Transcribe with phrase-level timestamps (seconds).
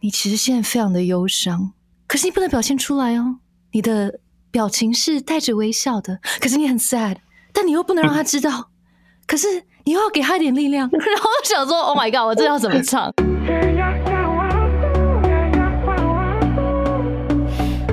[0.00, 1.72] 你其实现在非常的忧伤，
[2.06, 3.38] 可是你不能表现出来哦。
[3.72, 7.16] 你的表情是带着微笑的，可是你很 sad，
[7.52, 8.70] 但你又不能让他知道。
[9.26, 13.12] 可是你又要给他一点力量， 然后我想说，Oh my god，我这要怎么唱？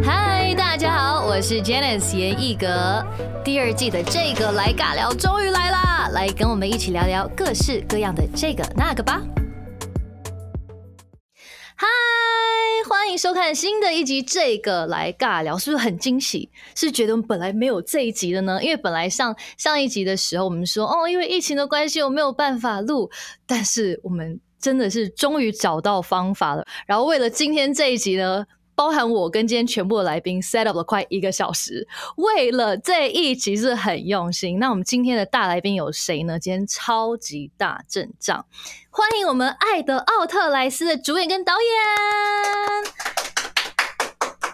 [0.03, 3.03] 嗨，大家好，我是 Janice 严艺格。
[3.43, 9.23] 第二季的这个来尬聊终于来啦，来跟我们一起聊聊各式各样的这个那个吧。
[11.77, 11.85] 嗨，
[12.87, 14.21] 欢迎收看新的一集。
[14.21, 16.49] 这个来尬聊是不是很惊喜？
[16.73, 18.63] 是觉得我们本来没有这一集的呢？
[18.63, 23.11] 因为本来上上一集的时候，我们说哦，因为疫情的关系，我没有办法录。
[23.45, 26.65] 但是我们真的是终于找到方法了。
[26.87, 28.45] 然后为了今天这一集呢。
[28.75, 34.59] 包含我跟今天全部的来宾 set up 了快一个小时，为了这一集是很用心。
[34.59, 36.37] 那我们今天的大来宾有谁呢？
[36.37, 38.45] 今天超级大阵仗，
[38.89, 41.61] 欢迎我们《爱的奥特莱斯》的主演跟导演。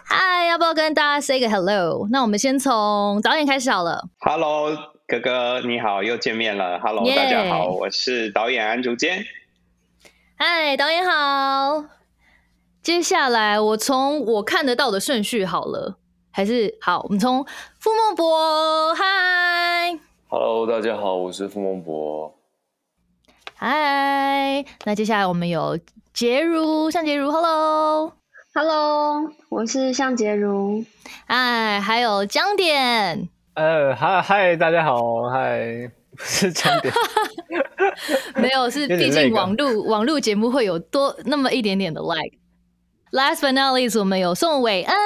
[0.04, 2.06] 嗨，要不要跟大家 say 个 hello？
[2.10, 4.08] 那我们先从导演开始好了。
[4.20, 4.70] Hello，
[5.08, 6.78] 哥哥你好，又见面了。
[6.78, 9.24] Hello，大家好，我是导演安竹坚。
[10.36, 12.01] 嗨，导演好。
[12.82, 15.98] 接下来我从我看得到的顺序好了，
[16.32, 17.00] 还是好？
[17.04, 17.46] 我们从
[17.78, 22.34] 傅孟博，嗨，Hello，大家好，我是傅孟博，
[23.54, 24.64] 嗨。
[24.84, 25.78] 那接下来我们有
[26.12, 30.84] 杰如，向杰如，Hello，Hello，我是向杰如，
[31.28, 35.88] 嗨，还有江点，呃，嗨嗨，大家好，嗨，
[36.18, 36.92] 是江点，
[38.34, 42.41] 没有，是毕竟网络网络节目会有多那么一点点的 like。
[43.12, 44.96] Last but not least，我们有宋伟恩。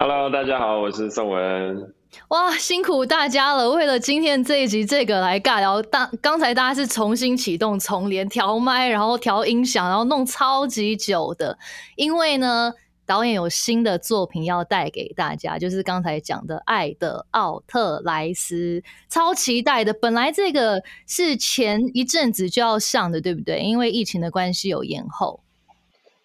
[0.00, 1.94] Hello，大家好，我是宋伟恩。
[2.30, 3.70] 哇，辛苦大家了！
[3.70, 11.56] 为了今天这一集这个来尬聊，当刚才大家是重新启动、重连、调麦，然后调音响，然后弄超级久的。
[11.94, 12.72] 因为呢，
[13.06, 19.92] 导演有新的作品要带给大家，就是刚才讲的《爱的奥特莱斯》，超期待的。
[19.92, 23.60] 本来这个是前一阵子就要上的，对不对？
[23.60, 25.43] 因为疫情的关系有延后。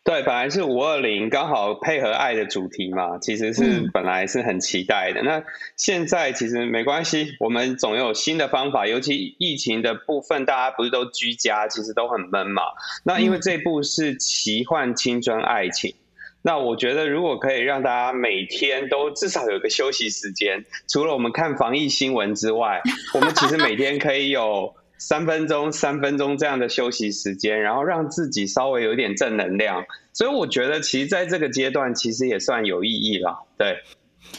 [0.01, 5.21] 对，本来是五二零，刚好配合爱的主题嘛，其实是本来是很期待的。
[5.21, 5.43] 那
[5.75, 8.87] 现在其实没关系，我们总有新的方法。
[8.87, 12.63] 尤其疫情的部分，大家不是都居家，其实都很闷嘛。
[13.03, 15.93] 那因为这部是奇幻青春爱情，
[16.41, 22.81] 那我觉得如果可以让大家每天都至少有一个休息时间，除了我们看防疫新闻之外，
[23.13, 24.73] 我们其实每天可以有。
[24.99, 33.47] 三分钟、三分钟这样的休息时间，然后让自己稍微有点正能量，所以我觉得其实在这个阶段其实也算有意义了。
[33.57, 33.77] 对，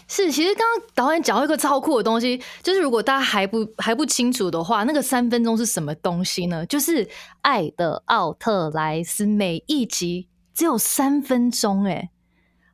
[0.06, 6.66] 是，其实刚刚导演讲到一个超酷的东西，就是如果大家还不还不清楚的话，那个三分钟是什么东西呢？
[6.66, 7.06] 就是
[7.40, 12.10] 《爱的奥特莱斯》每一集只有三分钟，哎，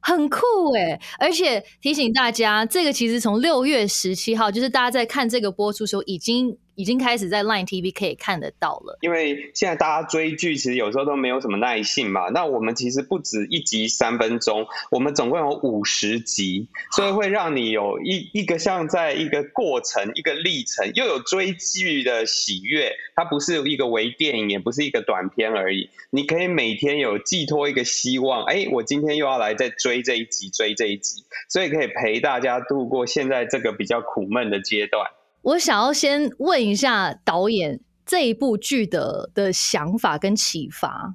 [0.00, 0.40] 很酷
[0.76, 1.00] 哎！
[1.20, 6.58] 而且提醒大家，这个其实从六月十七号，就是大家在看这个播出时候已经。
[6.76, 12.28] 已经开始在 Line TV 可以看得到了，因为现在大家追剧其实有时候都没有什么耐性嘛。
[12.28, 22.92] 那我们其实不止一集三分钟，我们总共有五十集，所以会让你有一一个像在一个过程、一个历程，又有追剧的喜悦。
[23.14, 25.88] 它不是一个微电影，也不是一个短片而已。
[26.10, 35.06] 你可以每天有寄托一个希望，哎，我今天又要来再追这一集，追这一集，所以可以陪大家度过现在这个比较苦闷的阶段。
[35.46, 41.14] 我想要先问一下导演这一部剧的的想法跟启发。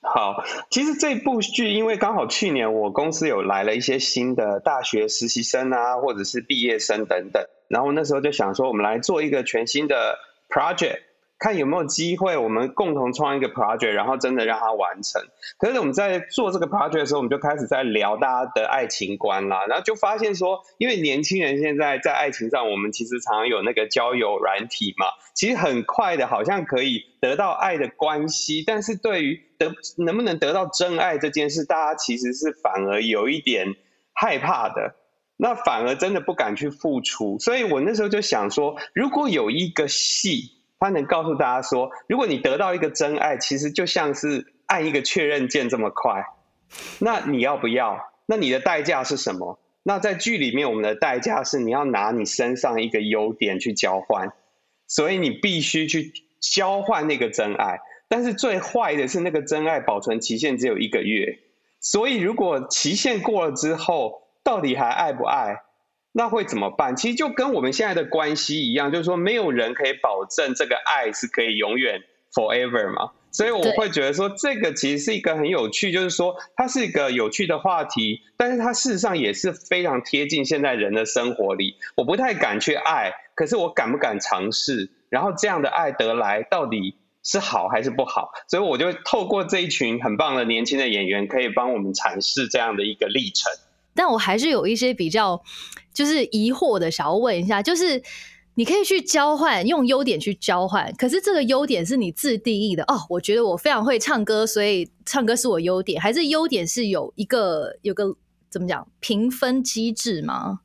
[0.00, 10.16] 好，其实这部剧因为刚好去年我公司有来了一些新的大学实习生啊，或者是毕业生等等，然后那时候就想说，我们来做一个全新的
[10.48, 11.00] project。
[11.42, 15.20] 看有没有机会，我们共同创一个 project，然后真的让它完成。
[15.58, 33.74] 可是我们在做这个 project 的时候，我们就开始在聊大家的爱情观啦，然后就发现说，因为年轻人现在在爱情上，我们其实常常有那个交友软体嘛，其实很快的，好像可以得到爱的关系，但是对于得能不能得到真爱这件事，大家其实是反而有一点
[34.12, 34.94] 害怕的，
[35.36, 37.40] 那反而真的不敢去付出。
[37.40, 40.61] 所以我那时候就想说，如果有一个戏。
[40.84, 46.24] 他能告诉大家说，如果你得到一个真爱，其实就像是按一个确认键这么快，
[46.98, 47.98] 那你要不要？
[48.26, 49.58] 那你的代价是什么？
[49.82, 54.32] 那在剧里面，我们的代价是你要拿你身上一个优点去交换，
[54.86, 57.80] 所以你必须去交换那个真爱。
[58.08, 61.38] 但是最坏的是，那个真爱保存期限只有一个月，
[61.80, 65.56] 所以如果期限过了之后，到底还爱不爱？
[66.12, 66.94] 那会怎么办？
[66.94, 73.12] 其实就跟我们现在的关系一样，就是说没有人可以保证这个爱是可以永远 forever 嘛。
[73.30, 81.76] 所以我会觉得说，这个其实是一个很有趣，就是说它是一个有趣的话题，但是它事实上也是非常贴近现在人的生活里。
[81.96, 84.90] 我不太敢去爱，可是我敢不敢尝试？
[85.08, 88.32] 然后这样的爱得来，到底是好还是不好？
[88.48, 93.50] 所以我就透过这一群很棒的年轻的演员，可以帮我们阐释这样的一个历程。
[93.94, 95.42] 但我还是有一些比较
[95.92, 98.02] 就是疑惑的，想要问一下，就是。
[98.54, 100.92] 你可以去交换，用优点去交换。
[100.98, 103.00] 可是这个优点是你自定义的哦。
[103.08, 108.14] 我觉得我非常会唱歌，所以唱歌是我优点，还是优点是有一个有个
[108.50, 110.60] 怎么讲评分机制吗？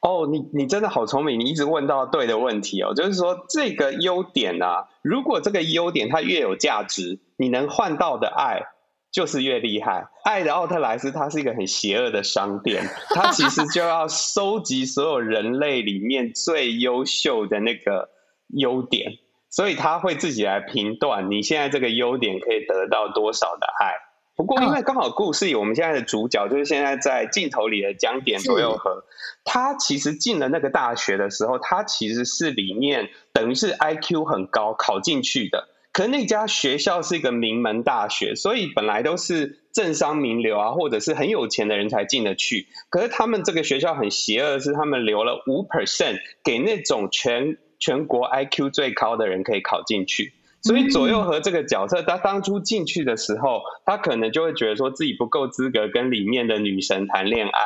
[0.00, 2.92] 哦，你你真的好聪明，你一直问到对的问题哦。
[2.92, 8.62] 就是说这个优点啊，如果这个优点它越有价值，你能换到的爱。
[9.10, 12.84] 就是越厉害，爱的奥特莱斯，它是一个很邪恶的商店，
[13.14, 18.10] 它其实就要收集所有人类里面最优秀的那个
[18.48, 19.12] 优点，
[19.48, 23.94] 所以他会自己来评断你现在这个优点可以得到多少的爱。
[24.36, 29.04] 不过因为刚好故事里我们现在的主角就是现在在镜头里的江点左右和，
[29.44, 35.66] 他其实进了那个大学的时候，他其实是里面等于是 IQ 很高考进去的。
[35.92, 42.68] 可那家学校是一个名门大学，所以本来都是政商名流啊，或者是很有钱的人才进得去。
[42.88, 50.34] 可是他们这个学校很邪恶，是他们留了五 percent 给那种全全国 IQ 最高的人可以考进去。
[50.62, 57.62] 所以左右和这个角色，他当初进去的时候，他可能就会觉得说自己不够资格跟里面的女神谈恋爱，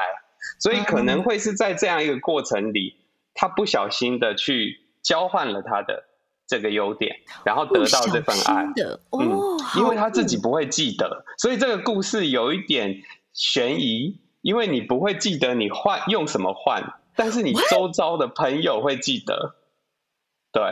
[0.59, 2.97] 所以可能会是在这样一个过程里，
[3.35, 6.05] 他不小心的去交换了他的。
[6.53, 8.67] 这个优点，然后得到这份爱，
[9.11, 13.01] 嗯，因为他自己不会记得，所以这个故事有一点
[13.33, 19.55] 悬疑，因为你不会记得你换用什么换，但是你周遭的朋友会记得。
[20.53, 20.63] 对，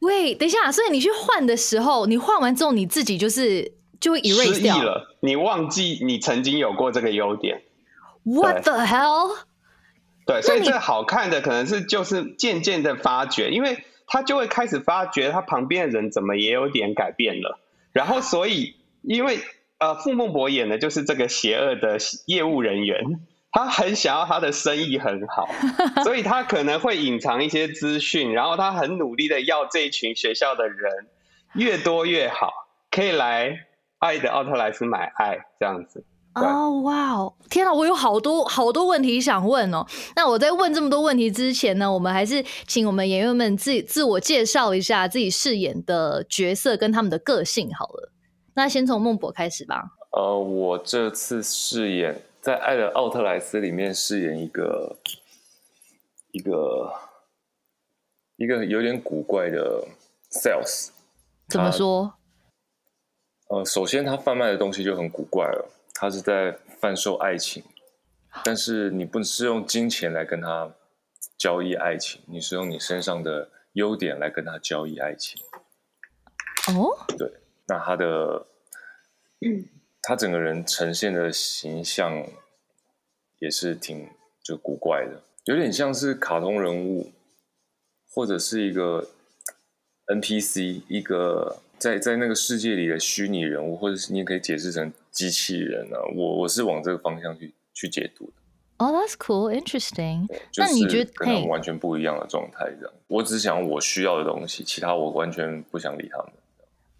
[0.00, 7.62] 喂，等一下，所以你去换的时候，你换完之后，你自己就是就会 erase 掉了，你忘记你曾经有过这个优点。
[8.24, 9.36] What the hell？
[10.26, 13.84] 对，所以这好看的可能是就是渐渐的发觉，因为。
[14.10, 17.60] 他就会开始发觉，他旁边的人怎么也有点改变了。
[17.92, 19.38] 然后，所以因为
[19.78, 21.96] 呃，傅孟博演的就是这个邪恶的
[22.26, 23.02] 业务人员，
[23.50, 25.48] 他很想要他的生意很好，
[26.04, 31.06] 所以他可能会隐藏一些资讯，然后他很努力的要这一群学校的人
[31.54, 32.52] 越多越好，
[32.90, 33.66] 可以来
[33.98, 36.04] 爱的奥特莱斯买爱这样子。
[36.34, 37.34] 哦，哇哦！
[37.50, 39.84] 天啊，我有好多好多问题想问哦。
[40.14, 48.12] 那我在问这么多问题之前呢，我们还是请我们演员们自自我介绍一下自己饰演的角色跟他们的个性好了。
[48.54, 49.82] 那先从孟博开始吧。
[50.12, 54.96] 呃，我这次饰演在《爱的奥特莱斯》里面饰演一个
[56.30, 56.92] 一个
[58.36, 59.84] 一个有点古怪的
[60.30, 60.90] sales。
[61.48, 62.14] 怎么说？
[63.48, 65.68] 呃，首先他贩卖的东西就很古怪了。
[66.00, 67.62] 他是在贩售爱情，
[68.42, 70.74] 但是你不是用金钱来跟他
[71.36, 75.42] 交易爱情，你是用你身上的优点来跟他交易爱情。
[76.68, 77.30] 哦，对，
[77.66, 78.46] 那他的，
[80.00, 82.26] 他整个人呈现的形象
[83.38, 84.08] 也是挺
[84.42, 87.12] 就古怪的，有点像是卡通人物，
[88.08, 89.06] 或者是一个
[90.06, 94.92] NPC，一个在在那个世界里的虚拟人物，或者是你也可以解释成。
[95.10, 98.32] 机器人啊，我我是往这个方向去去解读的。
[98.78, 100.28] 哦，That's cool, interesting。
[100.56, 102.94] 那你觉得跟他们完全不一样的状态，这样？
[103.08, 106.32] 我只想我需要的东西，其他我完全不想理他们。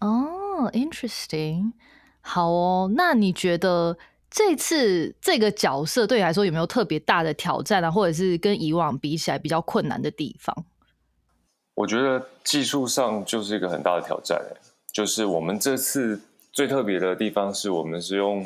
[0.01, 1.71] 哦，interesting。
[2.19, 3.97] 好哦，那你觉得
[4.29, 10.65] 这次这个角色对你来说有没有特别大的挑战啊，或者是跟以往比起来比较困难的地方？
[11.75, 14.37] 我觉得技术上就是一个很大的挑战，
[14.93, 16.21] 就是我们这次。
[16.53, 18.45] 最特别的地方是我们是用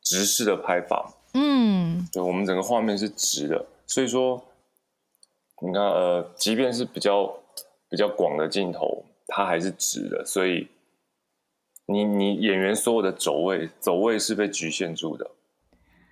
[0.00, 4.42] 直视的拍法，嗯，就，我们整个画面是直的，所以说，
[5.60, 7.30] 你看，呃，即便是比较
[7.90, 10.66] 比较广的镜头，它还是直的，所以
[11.84, 15.30] 你你演员所有的走位走位是被局限住的，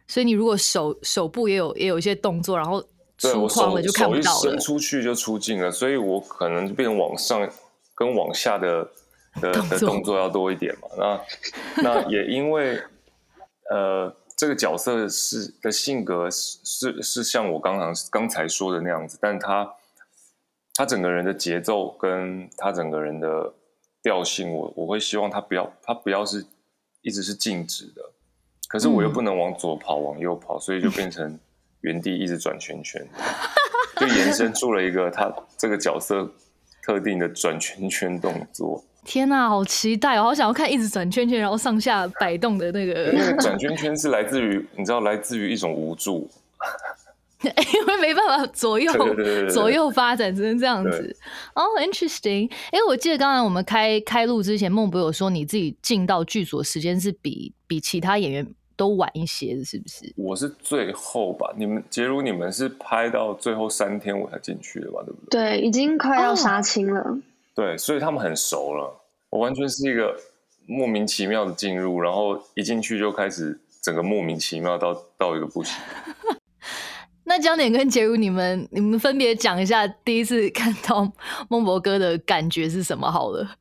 [0.09, 2.85] 所以你如果手手部也有也有一些动作，然后
[3.17, 7.51] 出框了就看不到了，伸出去就出镜了，所以我可能就变往上
[7.95, 8.91] 跟往下的。
[9.41, 10.89] 的的动作要多一点嘛？
[10.97, 11.21] 那
[11.83, 12.83] 那也因为
[13.71, 19.75] 呃，这个角色是的性格是是是像我刚刚刚才说的那样子，但他
[20.75, 23.53] 他整个人的节奏跟他整个人的
[24.03, 26.45] 调性，我我会希望他不要他不要是
[27.03, 28.03] 一直是静止的，
[28.69, 31.39] 可是我又不能往左跑往右跑，所以就变成
[31.83, 33.07] 原地一直转圈圈，
[33.97, 36.29] 就延伸出了一个他这个角色
[36.83, 38.85] 特定的转圈圈动作。
[39.05, 40.25] 天啊，好期待哦！
[40.25, 43.11] 好想要看一直转圈圈，然后上下摆动的那个。
[43.13, 46.29] 那个转圈圈是来自于，你知道，来自于一种无助。
[47.43, 48.93] 因为没办法左右
[49.49, 51.17] 左右发展，只能这样子。
[51.55, 52.51] 哦，interesting。
[52.71, 60.13] 哎，我记得刚才我们开开录之前，孟博有说你自己进到剧组时间是比比其他演员都晚一些的，是不是？
[60.17, 61.51] 我是最后吧。
[61.57, 65.03] 你们，假如你们是拍到最后三天我才进去的吧？
[65.07, 65.59] 对不对？
[65.59, 67.17] 对，已经快要杀青了。
[67.61, 69.05] 对，所以他们很熟了。
[69.29, 70.19] 我完全是一个
[70.67, 75.79] 莫名其妙的进入，然后一进去就开始整个莫名其妙到到一个不行。
[77.25, 81.13] 那江点跟杰如，你们你们分别讲一下第一次看到
[81.51, 83.13] 孟博哥的感觉是什么？
[83.13, 83.57] 好了，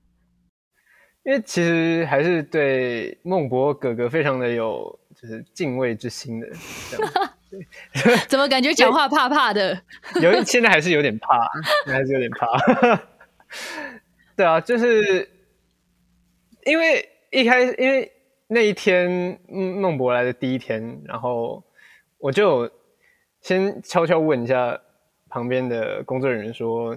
[1.23, 6.47] 因为其实还是对孟博哥哥非常的有就是敬畏之心的。
[8.29, 9.77] 怎么感觉讲话怕怕的？
[10.21, 11.49] 有现在还是有点怕，
[11.85, 12.47] 还是有点怕。
[14.35, 15.29] 对啊，就是
[16.65, 18.11] 因为一开始，因为
[18.47, 21.63] 那一天孟博来的第一天，然后
[22.17, 22.69] 我就。
[23.41, 24.77] 先悄悄问一下
[25.29, 26.93] 旁边的工作人员说：“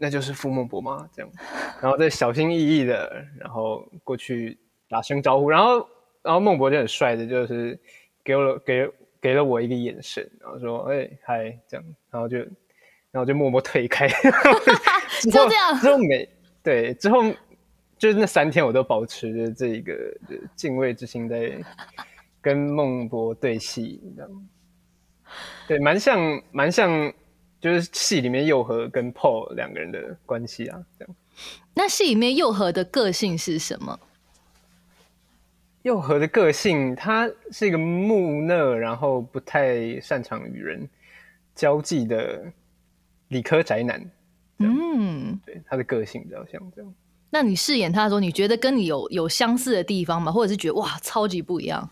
[0.00, 1.30] 那就是傅孟博吗？”这样，
[1.78, 4.56] 然后再小心翼翼的，然后过去
[4.88, 5.86] 打声招呼，然后，
[6.22, 7.78] 然后孟博就很帅的，就是
[8.24, 14.08] 给了给给了我一个眼神，然后说：“哎，嗨。”这样，然后就，然后就默默退开。
[15.22, 16.28] 就这样，之后每
[16.62, 17.22] 对，之后
[17.98, 19.94] 就是那三天我都保持着这一个
[20.56, 21.52] 敬畏之心在
[22.40, 24.48] 跟孟博对戏，这样。
[25.66, 27.12] 对，蛮像，蛮像，
[27.60, 31.14] 就是戏里面佑和跟 Paul 两个人的关系啊，这样。
[31.74, 33.98] 那戏里面佑和的个性是什么？
[35.82, 40.88] 佑和的个性，他是一个木讷，然后不太擅长与人
[41.54, 42.44] 交际的
[43.28, 44.02] 理科宅男。
[44.58, 46.94] 嗯，对，他的个性比较像这样。
[47.30, 50.30] 那你饰演他的时候，你觉得跟你有有相似的地方吗？
[50.30, 51.90] 或者是觉得哇，超级不一样？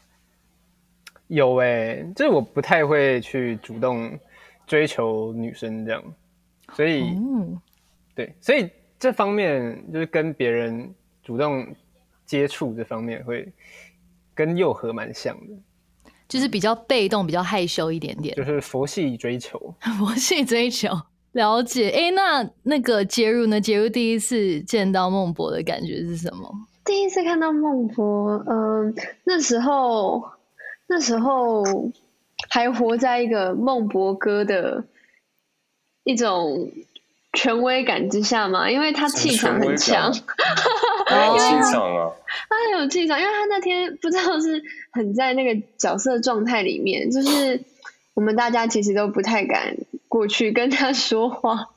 [1.28, 4.19] 有哎，就是我不太会去主动
[4.66, 6.04] 追求女生这样，
[6.75, 7.16] 所以，
[8.14, 11.66] 对，所以这方面就是跟别人主动
[12.26, 13.50] 接触这方面会
[14.35, 20.90] 跟佑和蛮像的，就是比较被动，比较害羞一点点，就是佛系追求， 佛系追求，
[21.32, 21.90] 了解。
[21.90, 23.60] 哎，那那个杰如呢？
[23.60, 26.50] 杰如第一次见到孟博的感觉是什么？
[26.84, 30.22] 第一次看到孟博，嗯，那时候。
[30.88, 31.64] 那时候
[32.50, 34.84] 还活在一个孟博哥的
[36.04, 36.70] 一种
[37.32, 42.12] 权威感之下嘛，因为他气场很强， 有气场啊，
[42.50, 44.62] 他很有气场，因为他那天不知道是
[44.92, 47.58] 很在那个角色状态里面，就是
[48.12, 49.74] 我们大家其实都不太敢
[50.12, 51.71] 过去跟他说话，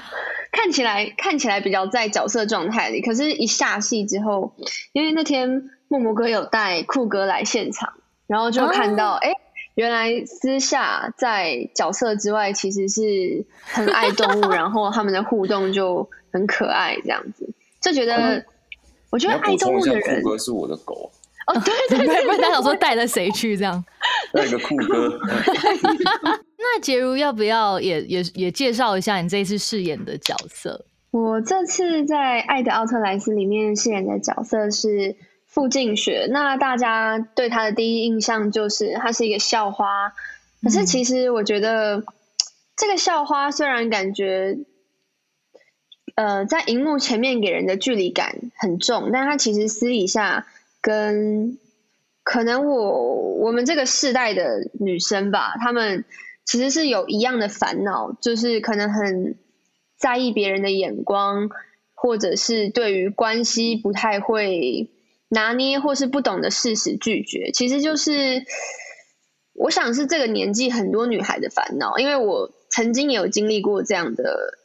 [0.52, 4.54] 看起来看起来比较在角色状态里，可是一下戏之后，
[4.92, 7.94] 因为那天默默哥有带酷哥来现场。
[8.26, 9.32] 然后就看到，哎，
[9.74, 17.48] 原来私下在角色之外，其实是很爱动物， 然后他们的互动就很可爱，这样子
[17.80, 18.44] 就觉得，
[19.08, 21.10] 我觉得爱动物的人，酷哥是我的狗
[21.46, 23.82] 哦，对对 对，不然他想说带着谁去这样，
[24.34, 25.18] 带个酷哥。
[26.58, 30.84] 那杰如要不要也也也介绍一下你这一次饰演的角色？
[31.12, 35.16] 我这次在《爱的奥特莱斯》里面饰演的角色是。
[35.50, 40.12] 傅静雪，那大家对她的第一印象就是她是一个校花。
[40.62, 42.04] 可是其实我觉得，
[42.76, 44.58] 这个校花虽然感觉，
[46.16, 50.46] 呃，在荧幕前面给人的距离感很重，但她其实私底下
[50.82, 51.58] 跟
[52.22, 56.04] 可能我我们这个世代的女生吧，她们
[56.48, 59.36] 其实是有一样的烦恼，就是可能很
[59.96, 61.50] 在意别人的眼光，
[61.94, 64.90] 或者是对于关系不太会。
[65.30, 68.46] 拿捏或是不懂得适时拒绝，其实就是
[69.52, 74.56] 我想是这个年纪很多女孩的烦恼，因为我曾经也有经历过这样的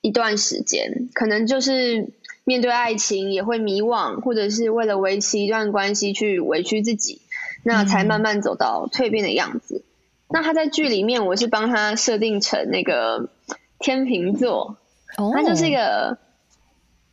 [0.00, 2.14] 一段时间，可能就是
[2.44, 7.20] 面对爱情也会迷惘，或者是为了维持一段关系去委屈自己，
[7.62, 9.84] 那才慢慢走到蜕变的样子。
[10.30, 13.28] 那他在剧里面，我是帮他设定成那个
[13.78, 14.76] 天秤座，
[15.34, 16.18] 他就是一个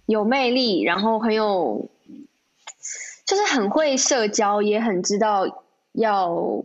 [0.05, 1.89] 有魅力，然后很有。
[3.27, 6.63] 就是很会社交，也很知道要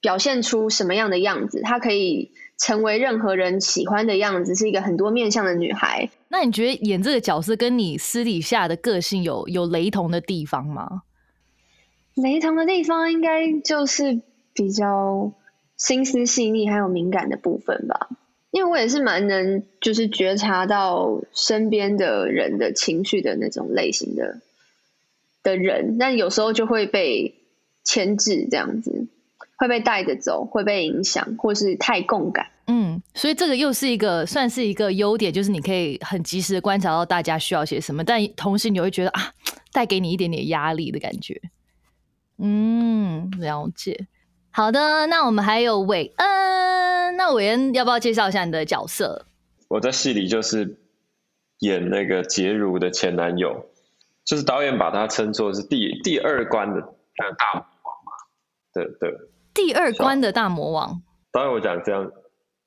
[0.00, 1.60] 表现出什么样的样子。
[1.60, 6.08] 她可以成为任何人喜欢的样子，是一个很多面向的女孩。
[6.28, 11.02] 那你觉得演这个角色跟你私底下的个性有有雷同的地方吗？
[12.14, 14.22] 雷同的地方应该就是
[14.54, 15.30] 比较
[15.80, 18.08] 心思细腻还有敏感的部分吧。
[18.50, 24.40] 因为我也是蛮能就是觉察到身边的人的情绪的那种类型的
[25.42, 27.32] 的人，但有时候就会被
[27.84, 29.06] 牵制，这样子
[29.56, 32.48] 会被带着走，会被影响，或是太共感。
[32.66, 39.32] 嗯，所以这个又是一个算是一个优点，就是你可以很及时的观察到大家需要些什么，但同时你会觉得啊，
[39.72, 41.40] 带给你一点点压力的感觉。
[42.38, 44.08] 嗯，了解。
[44.52, 49.24] 好的，那我们还有韦恩，那韦恩要不要介绍一下你的角色？
[49.68, 50.76] 我在戏里就是
[51.60, 53.66] 演那个杰如的前男友，
[54.24, 58.12] 就是导演把他称作是第第二关的大魔王嘛。
[58.74, 59.14] 对对，
[59.54, 61.00] 第二关的大魔王。
[61.30, 62.10] 导演我讲这样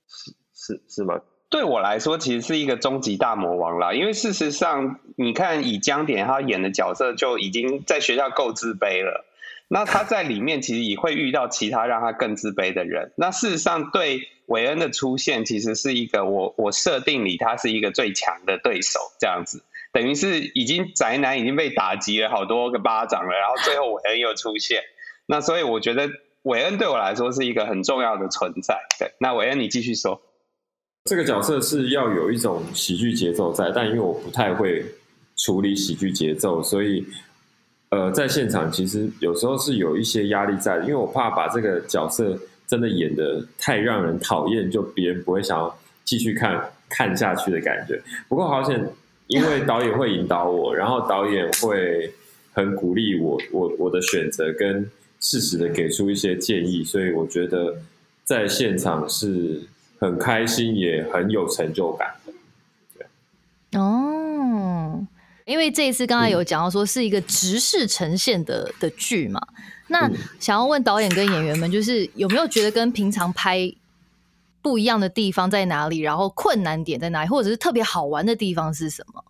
[0.07, 1.19] 是是是吗？
[1.49, 3.93] 对我来说，其实是一个终极大魔王啦。
[3.93, 9.25] 因为事实上，你看以江点他演的角色就已经在学校够自卑了。
[9.69, 13.11] 那他在里面其实也会遇到其他让他更自卑的人。
[13.17, 24.83] 那事实上，对韦恩的出现，其实是一个我我设定里他是一个最强的对手，这样子，等于是已经宅男已经被打击了好多个巴掌了，然后最后韦恩又出现。
[25.25, 26.07] 那所以我觉得
[26.43, 28.77] 韦恩对我来说是一个很重要的存在。
[28.99, 30.21] 对，那韦恩你继续说。
[31.05, 34.85] 这个角色是要有一种喜剧节奏在，但因为我不太会
[35.37, 37.07] 处理喜剧节奏，所以。
[37.93, 42.35] 呃，在现场其实有时候是有一些压力在，因为我怕把这个角色
[42.65, 48.01] 真的演的太让人讨厌，就别人不会想要继续看看下去的感觉。
[48.27, 48.83] 不过好险，
[49.27, 52.11] 因为导演会引导我，然后导演会
[52.53, 57.77] 很鼓励我，我我的选择跟适时的给出一些建议，所以我觉得
[58.23, 59.61] 在现场是
[59.99, 62.33] 很开心，也很有成就感的。
[62.97, 65.05] 对，哦。
[65.45, 69.41] 因为这一次刚才有讲到说是一个直视呈现的的剧嘛，
[69.87, 70.09] 那
[70.39, 73.73] 想要问导演跟演员们，就是有没有觉得跟平常拍
[74.61, 75.99] 不一样的地方在哪里？
[75.99, 77.29] 然后困难点在哪里？
[77.29, 79.23] 或者是特别好玩的地方是什么？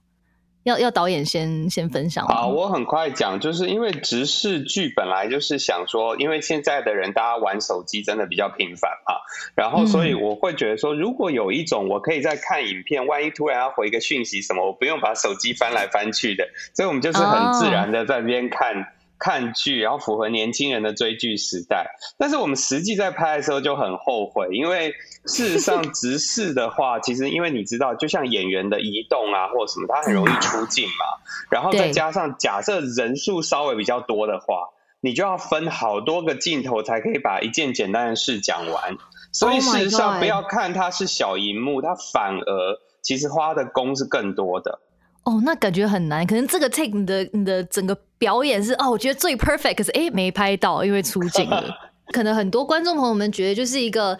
[0.63, 9.19] 要要导演先先分享好，我很快讲，就是因为直视剧本来就是想说，因为现在的人大家玩手机真的比较频繁啊，
[9.55, 18.87] 然后所以我会觉得说，如果有一种我可以在看影片，万一突然要回个讯息什么，我不用把手机翻来翻去的，所以我们就是很自然的在那边看。
[19.23, 21.95] 看剧，然后符合年轻人的追剧时代。
[22.17, 24.93] 但是我们实际在拍的时候就很后悔，因为
[25.25, 31.05] 事实上 直视的话，其实因为你知道，就像演员的移动啊，或什么，他很容易出镜嘛。
[31.49, 34.67] 然后再加上假设人数稍微比较多的话，
[34.99, 38.97] 你就要分好多个镜头才可以把一件简单的事讲完。
[39.31, 44.81] 所以事实上，不要看它是小荧幕，它反而其实花的功是更多的。
[45.23, 46.25] 哦，那感觉很难。
[46.27, 51.63] 可能这个 take 你的你的整个表演是哦，我觉得最 perfect，可是哎没拍到，因为出镜了。
[52.11, 54.17] 可能很多观众朋友们觉得就是一个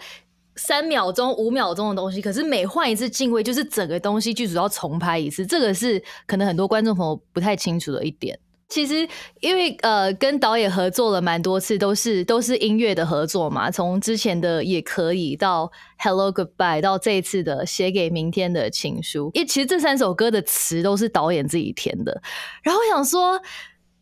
[0.56, 5.44] 三秒钟、五秒钟的东西，可是每换一次镜位，就是整个东西剧组要重拍一次。
[5.44, 8.38] 这个是可能很多观众朋友不太清楚的一点。
[8.74, 9.08] 其实，
[9.40, 13.70] 因为呃，跟导演合作了蛮多次，都是都是音乐的合作嘛。
[13.70, 22.20] 从之前的也可以到 Hello Goodbye，到这一次的写给明天的情书，因为其实这三首歌的词都是导演自己填的。
[22.64, 23.40] 然后我想说。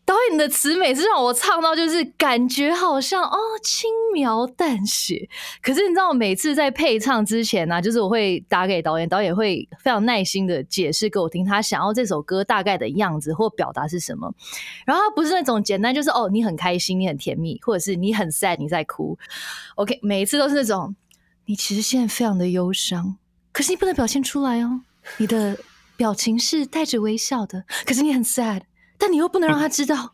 [0.05, 5.29] 导演的词每次让我唱到，就是感觉好像哦轻描淡写。
[5.61, 14.33] 可是你知道，每次在配唱之前呢，就是我会打给导演，导演会非常耐心的解释给我听，他想要这首歌大概的样子或表达是什么。
[14.85, 19.17] 然后他不是那种简单，就是哦你很开心，你很甜蜜，或者是你很 sad，你在哭。
[19.75, 20.93] OK，每一次都是那种
[21.45, 23.15] 你其实现在非常的忧伤，
[23.53, 24.81] 可是你不能表现出来哦。
[25.17, 25.57] 你的
[25.95, 28.63] 表情是带着微笑的，可是你很 sad。
[29.03, 30.13] 但你又不能让他知道，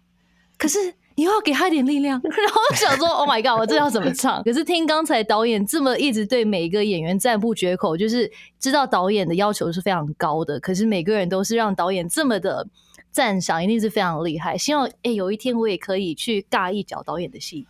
[0.58, 0.80] 可是
[1.14, 2.20] 你又要给他一点力量。
[2.26, 4.42] 然后我想说，Oh my god，我这要怎么唱？
[4.42, 10.60] 可是听刚才导演这么一直对每一个演员赞不绝口，就是知道导演的要求是非常高的。
[10.60, 12.68] 可是每个人都是让导演这么的
[13.12, 14.58] 赞赏，一定是非常厉害。
[14.58, 17.68] 希望哎，有一天我也可以去尬一脚导演的戏。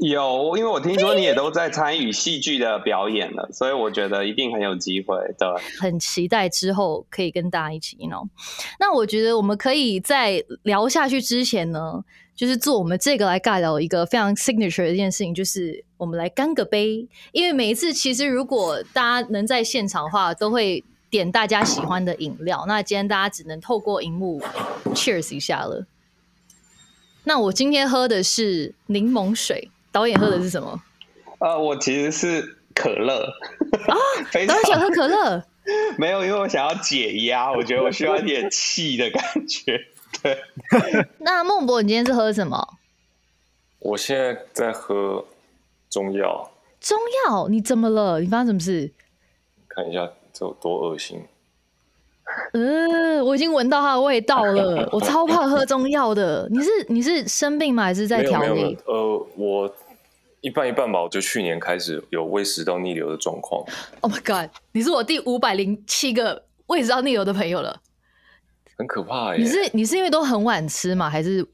[0.00, 5.14] 有，因为我听说你也都在参与戏剧的表演了，所以我觉得一定很有机会。
[5.38, 5.46] 对，
[5.78, 8.26] 很期待之后可以跟大家一起哦。
[8.78, 12.02] 那我觉得我们可以在聊下去之前呢，
[12.34, 17.06] 就是做我们这个来尬聊一个非常 signature 的一件事情，就是我们来干个杯。
[17.32, 22.64] 因为每一次其实如果大家能在现场的话，都会点大家喜欢的饮料。
[22.66, 24.40] 那今天大家只能透过荧幕
[24.94, 25.84] cheers 一下了。
[27.24, 29.70] 那我今天喝的是柠檬水。
[29.92, 30.80] 导演喝的是什么？
[31.38, 33.24] 呃，我其实是可乐
[33.88, 33.96] 啊。
[34.32, 35.42] 导演想喝可乐？
[35.98, 39.78] 没有，因为我想要解压，我觉得我需要一点气的感觉。
[40.22, 40.38] 对。
[41.18, 42.76] 那孟博，你今天是喝什么？
[43.78, 45.24] 我现在在喝
[45.88, 46.50] 中药。
[46.80, 47.48] 中药？
[47.48, 48.20] 你怎么了？
[48.20, 48.90] 你发生什么事？
[49.68, 51.22] 看一下这有多恶心。
[52.52, 56.48] 呃，我已经闻到它的味道了，我超怕喝中药的。
[56.50, 57.84] 你是你是生病吗？
[57.84, 59.72] 还是在调理呃，我
[60.40, 61.02] 一半一半吧。
[61.02, 63.64] 我就去年开始有胃食道逆流的状况
[64.00, 64.50] ，Oh my god！
[64.72, 67.80] 你是我第五百零七个胃食道逆流的朋友了。
[68.76, 69.42] 很可怕耶。
[69.42, 71.10] 你是你是因为都很晚吃吗？
[71.10, 71.46] 还是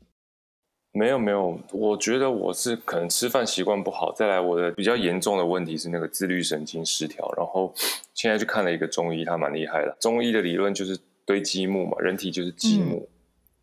[0.93, 7.75] 没有没有，我觉得我是可能吃饭习惯不好，再来我的比较严重的问题是那个自律神经失调，然后
[8.15, 9.95] 现在去看了一个中医，他蛮厉害的。
[10.01, 13.07] 中医的理论就是堆积木嘛，人体就是积木，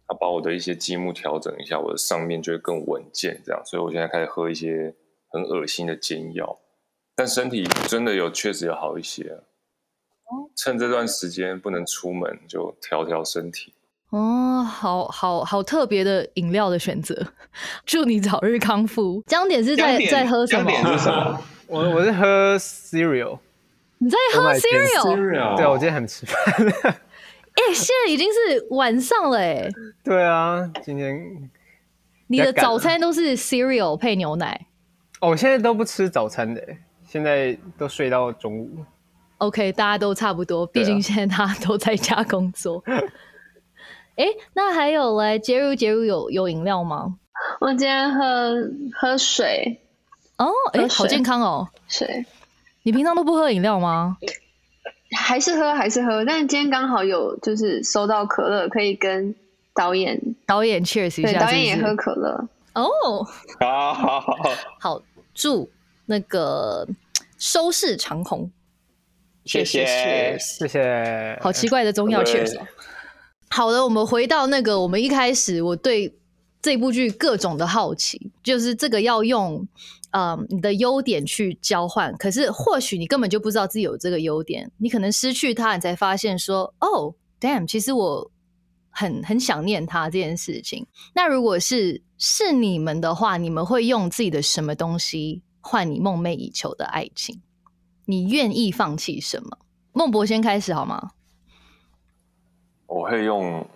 [0.08, 4.94] 他把我的一些积木调整一下，我的上面就会更稳健，这样，所以我现在开始喝一些
[5.34, 6.60] 很恶心的煎药，
[7.16, 9.40] 但身体真的有确实有好一些。
[10.56, 13.74] 趁这段时间不能出门，就调调身体。
[14.12, 17.16] 哦，好好好特别的饮料的选择，
[17.84, 19.24] 祝你早日康复。
[19.26, 20.72] 江点是在在喝什么？
[20.72, 23.40] 江点是什么 我我是喝 cereal，
[23.98, 26.38] 你在喝 cereal？？Cereal 对啊，我今天还没吃饭。
[27.54, 29.68] 哎、现在已经是晚上了哎，
[30.04, 31.50] 对啊，今天
[32.28, 34.68] 你的早餐都是 cereal 配牛奶。
[35.24, 36.62] 哦，我现在都不吃早餐的，
[37.08, 38.84] 现在都睡到中午。
[39.38, 42.84] OK，大家都差不多，毕竟现在大家都在家工作。
[44.18, 47.16] 哎、那还有嘞，杰如杰如有有饮料吗？
[47.62, 48.54] 我今天喝
[49.00, 49.80] 喝水，
[50.38, 51.70] 哦，哎、好健康哦。
[51.88, 52.26] 水
[52.84, 54.18] 你平常都不喝饮料吗？
[55.16, 59.34] 还是喝还是喝，但是今天刚好有就是收到可乐，可以跟
[59.74, 62.46] 导演，导演 cheers 一对，下，导演也喝可乐。
[62.74, 62.90] 哦。
[63.60, 64.36] 好好好，
[64.80, 65.02] 好，
[65.34, 65.72] 祝
[66.06, 66.88] 那个
[67.38, 68.52] 收视长虹。
[69.46, 69.86] 谢谢
[70.40, 71.38] 谢谢。
[71.42, 72.66] 好奇怪的中药对 cheers 哦。
[73.50, 76.16] 好的，我们回到那个我们一开始我对
[76.62, 79.68] 这部剧各种的好奇，就是这个要用
[80.12, 88.32] 呃你的优点去交换，可是或许你根本就不知道自己有这个优点，你可能失去它，你才发现说哦，damn，其实我
[88.94, 90.88] 很很想念他这件事情。
[91.14, 97.42] 那如果是是你们的话，你们会用自己的什么东西换你梦寐以求的爱情？
[98.06, 99.58] 你愿意放弃什么？
[99.92, 101.12] 孟博先开始好吗？
[102.86, 103.68] 我会用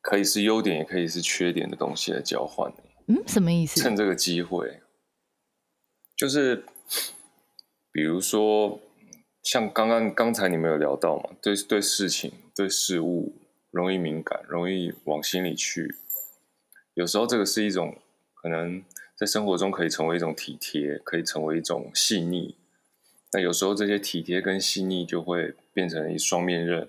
[0.00, 2.72] 可以是优点，也可以是缺点的东西来交换。
[3.06, 3.80] 嗯，什么意思？
[3.80, 4.80] 趁这个机会，
[6.16, 6.66] 就是
[7.90, 8.80] 比如说，
[9.42, 13.36] 像刚刚刚才你们有聊到嘛，对对事情、对事物
[13.70, 15.94] 容易敏感，容易往心里去。
[16.94, 17.96] 有时候这个是一种
[18.34, 18.82] 可能
[19.16, 22.56] 在生活中可以成为一种体贴，可以成为一种细腻。
[23.32, 26.88] 那有时候这些体贴跟细腻就会变成一双面刃。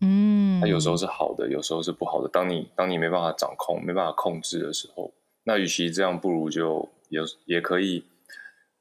[0.00, 2.28] 嗯，它有时候是好的，有时候是不好的。
[2.30, 5.12] 当你当你没办法掌控、没办法控制的时候，
[5.42, 8.04] 那与其这样，不如就也也可以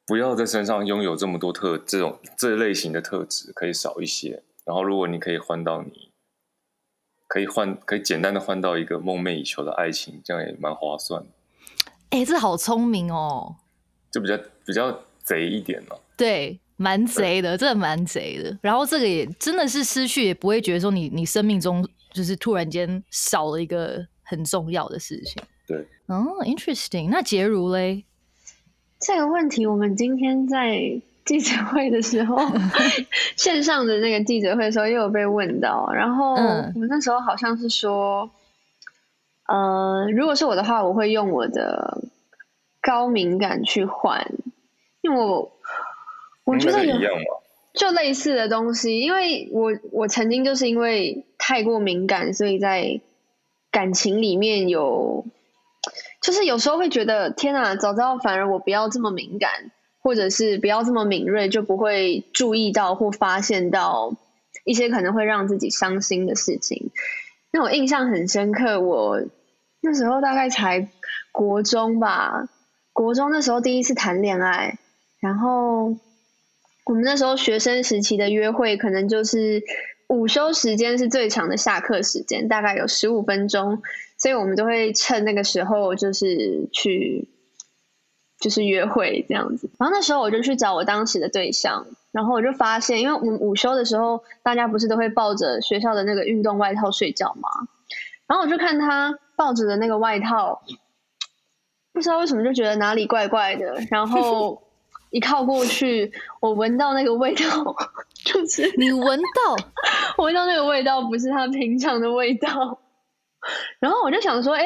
[0.07, 4.41] 不要在身上拥有这么多特这种这类型的特质，可以少一些。
[4.65, 6.12] 然后，如果你可以换到你
[7.27, 11.29] 可以换可以简单的换到一个梦寐以求的爱情，这样也蛮划算的，
[12.11, 13.55] 哎、这好聪明哦。
[14.11, 15.99] 就比较比较贼一点了。
[16.15, 18.55] 对，蛮贼的，真的蛮贼的。
[18.61, 25.41] 然后这个也真的是失去，也不会觉得说你你生命中就是突然间少了一个很重要的事情。
[25.65, 27.09] 对，哦，interesting。
[27.09, 28.03] 那杰如嘞？
[28.99, 32.37] 这个问题我们今天在 记者会的时候，
[33.37, 38.29] 线上的那个记者会的时候又有被问到，然后嗯我那时候好像是说，
[39.47, 42.03] 呃，如果是我的话，我会用我的
[42.81, 44.25] 高敏感去换，
[45.01, 45.51] 因为我
[46.43, 47.11] 我觉得有个一样。
[47.73, 53.01] 就类似的东西，因为我我曾经就是因为太过敏感，所以在
[53.71, 55.25] 感情里面有，
[56.21, 59.71] 就是有时候会觉得天哪，早知道反而我不要这么敏感，
[60.03, 64.13] 或者是不要这么敏锐，就不会注意到或发现到
[64.65, 66.91] 一些可能会让自己伤心的事情。
[67.51, 69.21] 那我印象很深刻，我
[69.81, 70.89] 那时候大概才
[71.31, 72.49] 国中吧，
[72.91, 74.77] 国中那时候第一次谈恋爱，
[75.19, 75.95] 然后
[76.85, 79.63] 我们那时候学生时期的约会，可能就是
[80.09, 83.81] 午休时间是最长的下课时间，大概有十五分钟，
[84.17, 87.29] 所以我们都会趁那个时候就是去
[88.43, 89.69] 就是约会这样子。
[89.79, 97.47] 然后那时候我就去找我当时的对象，然后我就发现，因为我们午休的时候，大家不是都会抱着学校的那个运动外套睡觉吗？
[98.27, 100.61] 然后我就看他抱着的那个外套，
[101.93, 104.61] 不知道为什么就觉得哪里怪怪的，然后
[105.11, 107.75] 一靠过去，我闻到那个味道，
[108.25, 109.55] 就是你闻到？
[110.19, 112.79] 我闻到那个味道不是他平常的味道，
[113.79, 114.65] 然后我就想说，哎、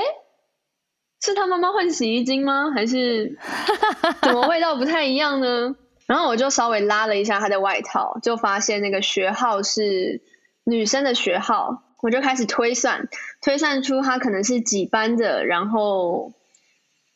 [1.21, 2.71] 是他妈妈换洗衣精吗？
[2.71, 3.37] 还是
[4.21, 5.75] 怎么味道不太一样呢？
[6.05, 10.21] 然后我就稍微拉了一下他的外套，就发现那个学号是
[10.63, 13.09] 女生的学号，我就开始推算，
[13.41, 16.31] 推算出他可能是几班的，然后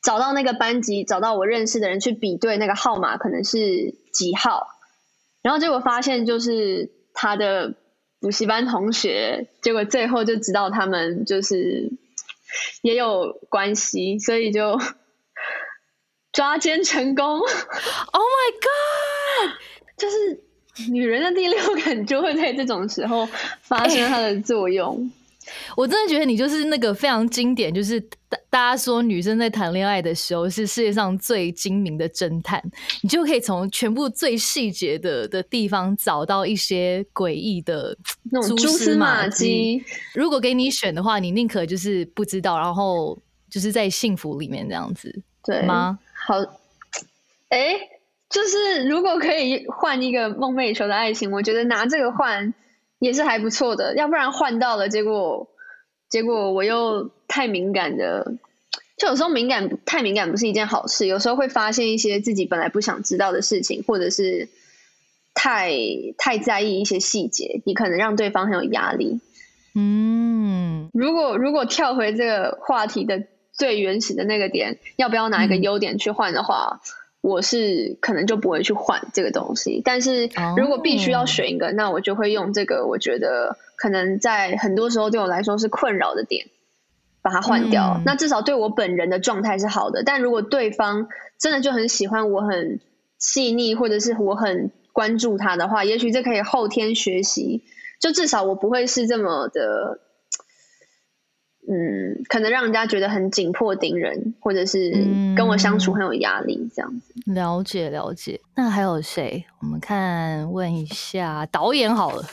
[0.03, 4.67] 找到那个班级，找到我认识的人去比对那个号码可能是几号，
[5.41, 7.75] 然后结果发现就是他的
[8.19, 11.91] 补习班同学，结果最后就知道他们就是
[12.83, 14.79] 也有关系，所以就。
[16.31, 19.51] 抓奸成功！Oh my god！
[19.99, 20.41] 就是
[20.89, 23.27] 女人的第六感就会在这种时候
[23.59, 25.11] 发生它的作用。
[25.75, 28.01] 我真的觉得你就是那个非常经典，就是
[28.51, 32.61] 大大家说女生在谈恋爱的时候是世界上最精明的侦探，
[33.01, 37.97] 你就可以从全部最细节的的地方找到一些诡异的
[38.31, 39.83] 那种蛛丝马迹。
[40.13, 43.17] 如果给你选的话，你宁可就是不知道，然后
[43.49, 45.97] 就是在幸福里面这样子，对吗？
[46.13, 46.35] 好，
[47.49, 47.75] 哎，
[48.29, 52.53] 就是如果可以换一个梦寐以求的爱情，我觉得拿这个换
[52.99, 53.95] 也是还不错的。
[53.95, 55.47] 要不然换到了，结果
[56.12, 58.36] 结果我又太敏感的，
[58.97, 61.08] 就有时候敏感太敏感不是一件好事。
[61.08, 64.50] 有时候会发现一些自己本来不想知道的事情，或者是
[65.34, 65.71] 太
[66.19, 69.19] 太在意一些细节，你可能让对方很有压力。
[69.74, 73.24] 嗯，如果如果跳回这个话题的。
[73.54, 76.80] 最原始的那个点，要不要拿一个优点去换的话，
[77.21, 79.81] 我是可能就不会去换这个东西。
[79.86, 86.47] 但是如果必须要选一个，那我就会用这个，我觉得可能在很多时候对我来说是困扰的点，
[87.21, 88.01] 把它换掉。
[88.05, 90.03] 那至少对我本人的状态是好的。
[90.03, 91.07] 但如果对方
[91.39, 92.79] 真的就很喜欢我，很
[93.19, 97.63] 细腻，或者是我很关注他的话，也许这可以后天学习。
[97.99, 99.99] 就至少我不会是这么的。
[101.73, 104.91] 嗯，可能让人家觉得很紧迫盯人，或者是
[105.38, 107.13] 跟我相处很有压力这样子。
[107.27, 108.41] 了解了解。
[108.55, 109.45] 那还有谁？
[109.62, 112.23] 我们看问一下导演好了。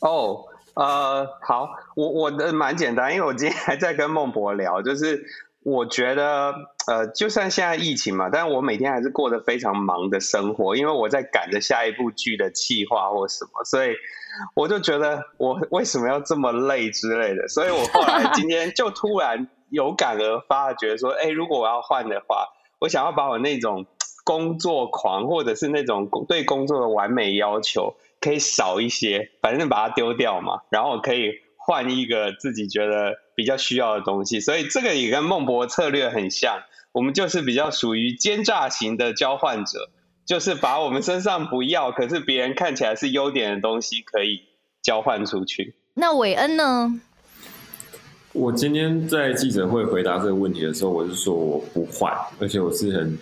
[0.00, 0.42] 哦，
[0.72, 5.22] 呃，好，我我的蛮简单，因为我今天还在跟孟博聊，就是
[5.62, 6.54] 我觉得，
[6.88, 13.90] 呃，就算现在疫情嘛，但是我每天还是过得非常忙的生活，因为我在赶着下一部剧的企划或什么，所以。
[14.54, 22.46] 我就觉得我为什么要这么累之类的，所以我后来 今天就突然有感而发，觉得说，哎，如果我要换的话，
[22.78, 23.86] 我想要把我那种
[24.24, 34.40] 工作狂或者是那种对工作的完美要求可以少一些，反正把它丢掉嘛，然后可以换一个自己觉得比较需要的东西。
[34.40, 36.60] 所以这个也跟孟博策略很像，
[36.96, 39.90] 我们就是比较属于奸诈型的交换者。
[40.24, 44.42] 就是把我们身上不要，可是别人看起来是优点的东西，可以
[44.82, 45.76] 交换出去。
[45.94, 47.00] 那韦恩呢？
[48.32, 53.16] 我今天在记者会回答这个问题的时候，我是说我不换，而且我是很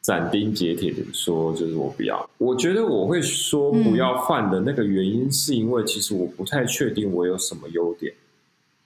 [0.00, 2.30] 斩钉截铁的说，就是我不要。
[2.38, 8.14] 我觉得我会说不要换的那个原因，是因为其实我不太确定我有什么优点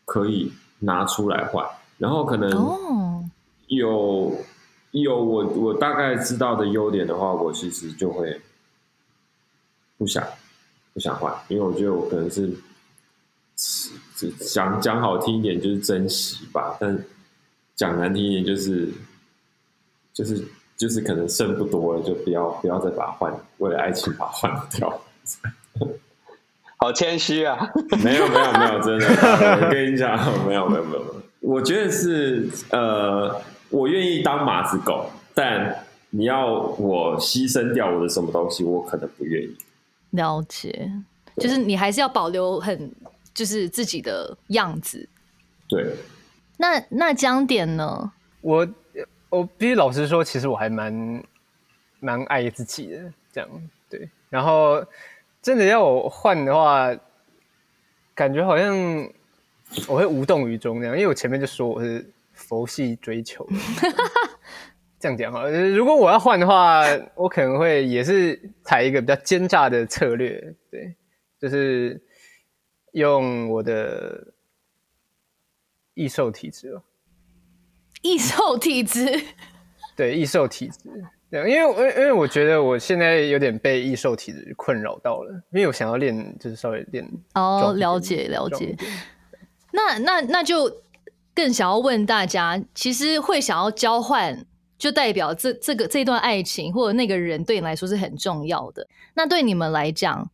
[0.06, 1.66] 可以拿出来换，
[1.98, 2.50] 然后可能
[3.76, 4.32] 有。
[4.92, 8.38] 有我我大概知道的优点的话，我其实就会
[9.96, 10.22] 不想
[10.92, 12.52] 不想换，因为我觉得我可能是
[14.52, 17.02] 讲讲好听一点就是珍惜吧，但
[17.74, 18.90] 讲难听一点就是
[20.12, 25.00] 就是就是可能剩不多了，就不要不要再把它换，为了爱情把它换掉。
[26.76, 27.56] 好谦虚啊！
[28.04, 29.06] 没有没有没有，真的，
[29.64, 33.40] 我跟你讲，没有没有没有，我觉得是呃。
[33.72, 36.46] 我愿意当马子狗，但你要
[36.78, 39.56] 我牺牲掉我的什么东西，我可能不愿意。
[40.10, 40.92] 了解，
[41.38, 42.92] 就是你还是要保留很
[43.32, 45.08] 就是自己的样子。
[45.66, 45.96] 对。
[46.58, 48.12] 那那江点呢？
[48.42, 48.68] 我
[49.30, 51.24] 我必须老实说，其实我还蛮
[51.98, 53.48] 蛮爱自己的，这样
[53.88, 54.06] 对。
[54.28, 54.84] 然后
[55.40, 56.94] 真的要我换的话，
[58.14, 58.76] 感觉好像
[59.88, 62.04] 我会无动于衷那样，因为我前面就说我是。
[62.42, 63.46] 佛系追求，
[64.98, 65.48] 这样讲哈。
[65.48, 66.82] 如果我要换的话，
[67.14, 70.94] 我可能会也是采一个比较奸诈的策略，对，
[71.40, 72.00] 就是
[72.92, 74.34] 用我的
[75.94, 76.82] 易瘦体质哦。
[78.02, 79.06] 易瘦体质，
[79.96, 80.90] 对，易瘦体质。
[81.30, 88.76] 对，因为因因为我觉得我现在有点被易瘦体质困扰到了，因为我想要练，就是稍微练哦，了解了解。
[89.72, 90.82] 那那那就。
[91.34, 94.46] 更想要问大家，其实会想要交换，
[94.78, 98.86] 就代表这这个这段爱情或者那个人对你来说是很重要的。
[99.14, 100.30] 那对你们来讲，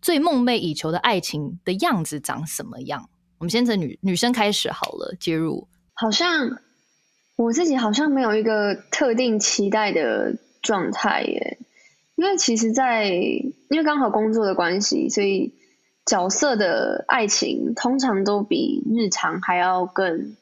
[0.00, 3.08] 最梦寐以求的爱情的样子长什么样？
[3.38, 5.68] 我们先从女女生开始好了，接入。
[5.94, 6.58] 好像
[7.36, 11.58] 我自己好像没有一个特定期待的状态耶，
[12.16, 15.54] 因为其实在，因为刚好工作的关系，所以
[16.08, 20.34] 角色的爱情通常都比日常还要更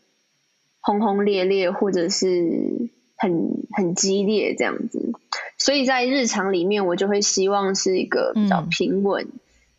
[0.81, 5.13] 轰轰烈烈，或者是很很激烈这样子。
[5.59, 9.29] 所以在日常里面，我就会希望是一个比较平稳、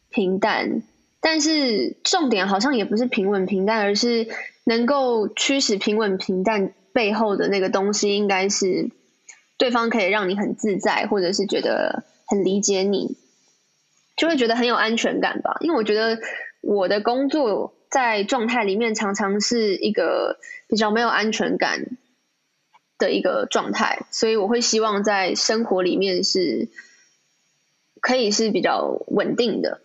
[0.10, 0.84] 平淡。
[1.22, 4.28] 但是重点好像也不是平稳平淡，而是
[4.66, 8.92] 能够驱使平稳平淡背后的那个东西，应该是。
[9.60, 13.18] 对方可以让你很自在，或者是觉得很理解你，
[14.18, 15.56] 就会觉得很有安全感吧。
[15.62, 16.20] 因为我觉得
[16.60, 21.86] 我的工作在状态里面常常是一个比较没有安全感
[22.98, 26.68] 的一个状态，所以我会希望在生活里面是
[28.02, 29.80] 可以是比较稳定的，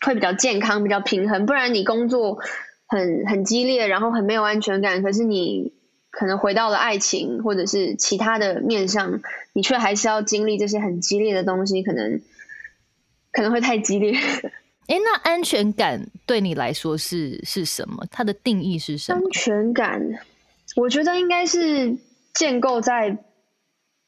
[0.00, 1.46] 会比较健康、比较平衡。
[1.46, 2.38] 不然你工作
[2.86, 5.72] 很很激烈，然后很没有安全感，可是你。
[6.12, 9.22] 可能回到了爱情，或者是其他的面上，
[9.52, 12.20] 你却还是要经历这些很激烈的东西，可能
[13.32, 14.14] 可能会太激烈。
[14.86, 18.04] 哎，那安全感对你来说是是什么？
[18.10, 19.20] 它的定义是什么？
[19.20, 20.02] 安全感，
[20.76, 21.96] 我觉得应该是
[22.34, 23.18] 建构在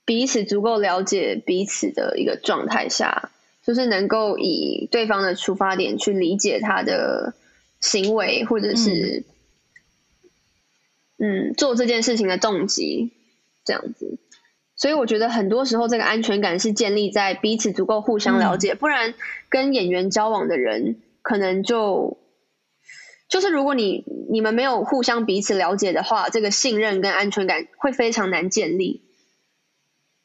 [0.04, 3.30] 彼此足够了解彼此的一个状态下，
[3.64, 7.35] 就是能够以对方的出发点去理解他的
[7.80, 9.24] 行为，或者是。
[11.24, 13.12] 嗯，做这件事情的动机
[13.64, 14.18] 这样子，
[14.83, 19.14] 所以我觉得很多时候这个安全感是建立在彼此足够互相了解，不然
[19.49, 22.18] 跟演员交往的人可能就
[23.29, 29.05] 就是如果你你们没有互相彼此了解的话，这个信任跟安全感会非常难建立，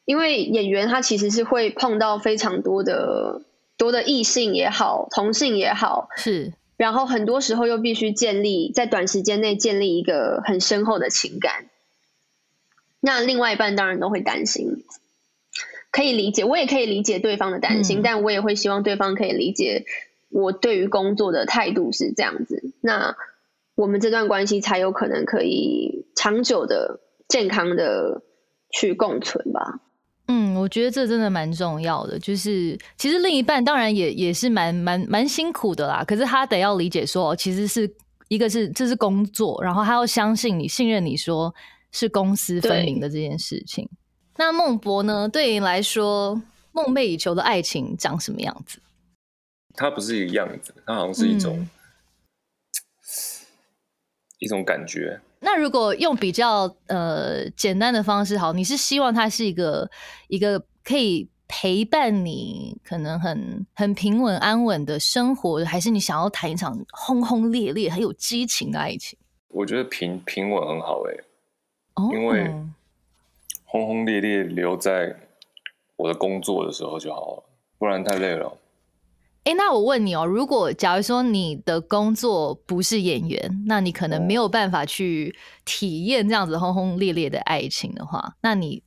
[0.04, 3.42] 因为演员他其实是会碰到非常多的
[3.76, 6.52] 多的异性也好，同性也好，是。
[6.76, 11.66] 然后很多时候又必须建立在短时间内建立一个很深厚的情感，
[13.08, 14.84] 那另外一半当然都会担心，
[15.90, 19.86] 可以理解，我也可以理解对方的担心，但我也会希望对方可以理解
[20.28, 23.16] 我对于工作的态度是这样子，那
[23.76, 28.20] 我们这段关系才有可能可以长久的、健康的
[28.78, 29.80] 去共存吧。
[30.26, 32.18] 嗯，我觉得这真的蛮重要的。
[32.18, 36.04] 就是其实另一半当然也也是蛮蛮蛮辛苦的啦。
[36.06, 37.90] 可是他得要理解说，其实是
[38.28, 41.54] 一个是这是工作，然后他要相信你、信任你，说
[41.92, 43.88] 是公私分明的这件事情。
[44.36, 45.28] 那孟博呢？
[45.28, 46.40] 对你来说，
[46.72, 48.80] 梦寐以求的爱情长什么样子？
[49.74, 51.68] 它不是一个样子，它好像是一种
[54.38, 55.20] 一种感觉。
[55.40, 59.88] 那如果用比较呃简单的方式，好，你是希望它是一个
[60.26, 69.18] 一个可以陪伴你，可能很很平稳安稳的生活，还是你想要谈一场轰轰烈烈、很有激情的爱情？
[69.48, 71.14] 我觉得平平稳很好哎，
[72.12, 72.54] 因为
[73.64, 75.14] 轰轰烈烈留在
[75.96, 77.44] 我的工作的时候就好了，
[77.78, 78.56] 不然太累了。
[79.44, 85.34] 哎，那我问你哦，如果假如说你的工作不是演员，那你可能没有办法去
[85.64, 88.82] 体验这样子轰轰烈烈的爱情的话，那你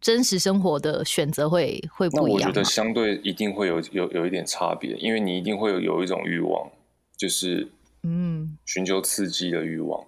[0.00, 2.48] 真实生活的选择会会不一样？
[2.48, 6.70] 我觉得相对一定会有有有一点差别，因为你一定会有有一种欲望，
[7.16, 7.68] 就是
[8.04, 10.00] 嗯，寻求刺激的欲望。
[10.00, 10.06] 嗯，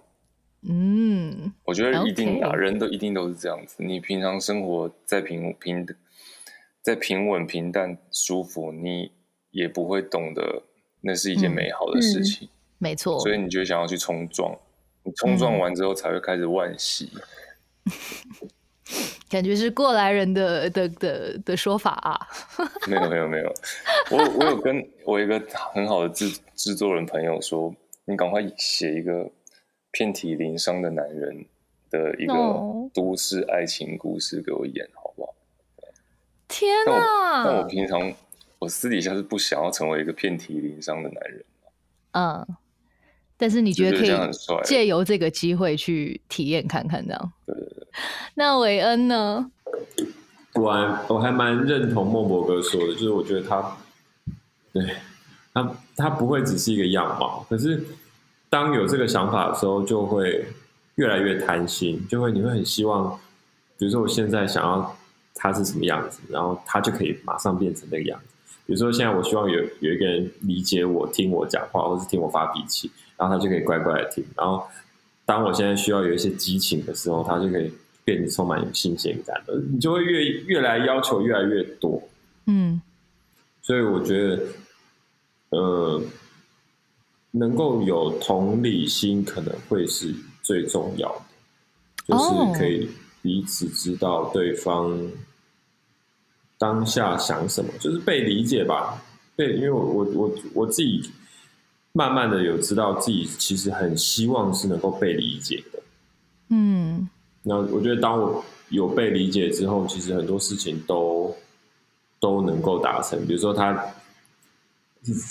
[1.65, 3.83] 我觉得一定啊，人都一定都是这样子。
[3.83, 5.87] 你平常生活在平平
[6.81, 9.11] 在平稳平淡舒服，你。
[9.53, 10.63] 也不会懂得
[11.01, 12.47] 那是一件美好的事情，
[12.77, 13.19] 没错。
[13.19, 14.57] 所以你就想要去冲撞，
[15.03, 17.11] 你冲撞完之后才会开始惋惜。
[19.29, 22.17] 感觉是过来人的的的的说法啊。
[22.87, 23.53] 没有没有没有，
[24.09, 25.37] 我我有跟我一个
[25.73, 29.29] 很好的制制作人朋友说，你赶快写一个
[29.91, 31.45] 遍体鳞伤的男人
[31.89, 32.33] 的一个
[32.93, 35.33] 都市爱情故事给我演，好不好？
[36.47, 37.43] 天哪！
[37.45, 38.13] 但我平常。
[38.59, 41.43] 我私底下是不想要成为一个遍体鳞伤的男人。
[42.11, 42.47] 嗯，
[43.35, 44.11] 但是你觉得可以
[44.63, 47.33] 借由这个机会去体验看看，这样。
[47.47, 47.87] 对对对。
[48.35, 49.51] 那韦恩呢？
[50.53, 53.77] 我还我还蛮认同孟博哥说的，就是我觉得他，
[54.71, 54.95] 对
[55.55, 57.83] 他他不会只是一个样貌，可是
[58.51, 60.45] 当有这个想法的时候，就会
[60.95, 63.17] 越来越贪心，就会你会很希望，
[63.77, 64.95] 比如说我现在想要
[65.33, 68.25] 他是什么样子，然后他就可以马上变成那个样子。
[68.65, 74.23] 比如说，现在我希望有有一个人理解我、听我讲话，或是听我发脾气，然后他就可以乖乖的听。
[74.35, 74.67] 然后，
[75.25, 77.73] 当我现在需要有一些激情的时候，他就可以
[78.03, 79.55] 变得充满有新鲜感的。
[79.71, 82.01] 你就会越越来要求越来越多。
[82.47, 82.81] 嗯，
[83.61, 84.43] 所以我觉得，
[85.49, 86.01] 呃，
[87.31, 90.13] 能够有同理心可能会是
[90.43, 91.09] 最重要
[92.07, 92.89] 的，就是可以
[93.21, 94.97] 彼此知道对方。
[96.57, 99.03] 当下想什么，就是被理解吧。
[99.35, 101.09] 被，因为我我我我自己
[101.91, 105.79] 慢慢的有知道自己其实很希望是能够被理解的。
[106.49, 107.09] 嗯，
[107.41, 111.35] 那我觉得当我有被理解之后，其实很多事情都
[112.19, 113.25] 都能够达成。
[113.25, 113.83] 比如说他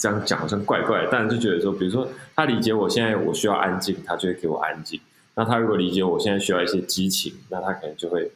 [0.01, 5.01] 这样讲好像怪怪，但就觉得说，比如说他理解我现在我需要安静，他就会给我安静。
[5.35, 8.31] 那他如果理解我现在需要一些激情，那他可能就会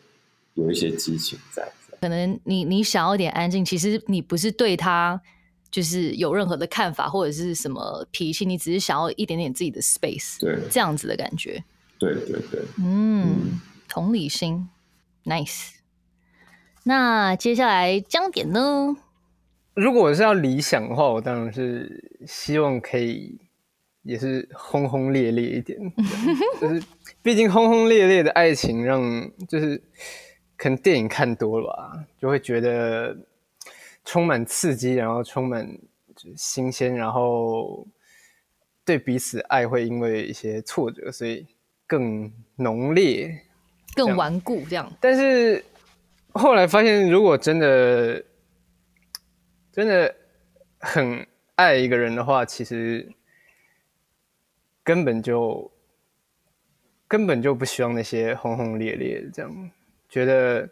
[0.54, 1.68] 有一些激情在。
[2.00, 5.20] 可能你你想要点安静，其实你不是对他
[5.70, 11.64] 就是有任何的看法或者是什么脾气，你只是想要一点点自己的 space，对，这样子的感觉。
[11.98, 13.58] 对对对，嗯，
[13.88, 14.68] 同理心
[15.24, 15.70] ，nice。
[16.84, 18.96] 那接下来江点呢？
[19.74, 23.38] 如果我是要理想的话，我当然是希望可以
[24.02, 25.78] 也是轰轰烈烈一点，
[26.60, 26.82] 就是
[27.22, 29.02] 毕竟轰轰烈烈的爱情让
[29.48, 29.82] 就是
[30.56, 33.16] 可能电影看多了吧，就会觉得
[34.04, 35.68] 充满刺激，然后充满
[36.36, 37.86] 新鲜，然后
[38.84, 41.46] 对彼此爱会因为一些挫折，所以
[41.86, 43.40] 更浓烈、
[43.96, 44.90] 更顽固这样。
[45.00, 45.64] 但是
[46.32, 48.22] 后来发现，如果真的
[49.74, 50.14] 真的
[50.78, 53.12] 很爱一个人的话，其实
[54.84, 55.68] 根本就
[57.08, 59.70] 根本就不希望那些轰轰烈烈的这样。
[60.08, 60.68] 觉得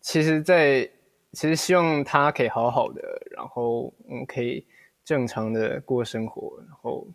[0.00, 0.90] 其实，在
[1.32, 4.66] 其实希望他可以好好的，然后我们，可以
[5.04, 7.06] 正常的过生活，然后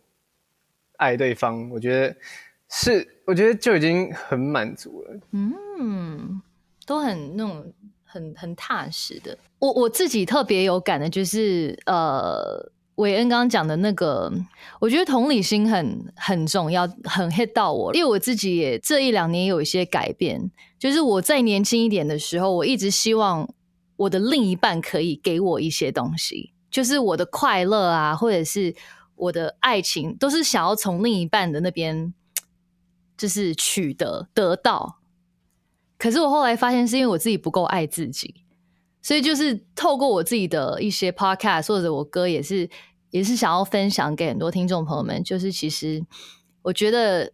[0.98, 1.68] 爱对方。
[1.70, 2.16] 我觉得
[2.68, 5.20] 是，我觉得就已经很满足了。
[5.32, 6.40] 嗯，
[6.86, 7.74] 都很那种
[8.16, 9.36] 很很踏实的。
[9.58, 14.32] 我我自己特别有感的就是，呃，韦恩刚刚讲的那个，
[14.80, 17.94] 我觉得同理心很很重要，很 hit 到我。
[17.94, 23.48] 因为我自己也这一两年有一些改变，就是我在年轻一点的时候，我一直希望
[23.96, 28.74] 我的另一半可以给我一些东西，就是我的快乐啊，或者是
[29.14, 32.12] 我的爱情，都是想要从另一半的那边
[33.16, 34.98] 就是取得得到。
[35.98, 38.34] 可是我后来发现，是因为我自己不够爱自己，
[39.00, 42.68] 所以就是透过我自己的一些 podcast 或者我歌，也是
[43.10, 46.04] 也是想要分享给很多听众朋友们，就是其实
[46.62, 47.32] 我觉得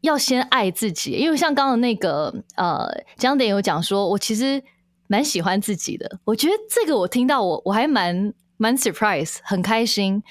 [0.00, 4.62] 要先爱自己，因为像刚刚那个呃江点有讲说，我其实
[5.06, 10.22] 蛮喜欢自己的，我觉得这个我听到我我还蛮蛮 surprise，很开心。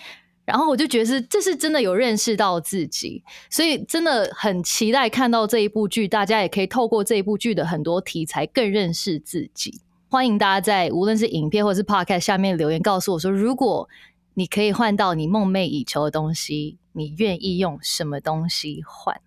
[0.51, 9.79] 然后我就觉得是，这是真的有认识到自己，所以真的很期待看到这一部剧，大家也可以透过这一部剧的很多题材更认识自己。
[10.09, 13.87] 欢迎大家在无论是影片或者是 podcast 下面留言告诉我说，如果
[14.33, 19.21] 你可以换到你梦寐以求的东西，你愿意用什么东西换？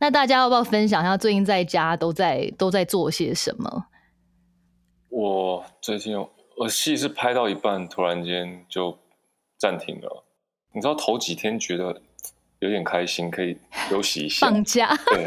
[0.00, 3.86] 那大家要不要分享一下最近在家都在都在做些什么？
[5.10, 6.18] 我最近
[6.56, 8.98] 我戏是拍到一半，突然间就
[9.56, 10.25] 暂停了。
[10.76, 12.02] 你知道头几天觉得
[12.58, 13.58] 有点开心，可以
[13.88, 15.24] 休息一下，放假，对，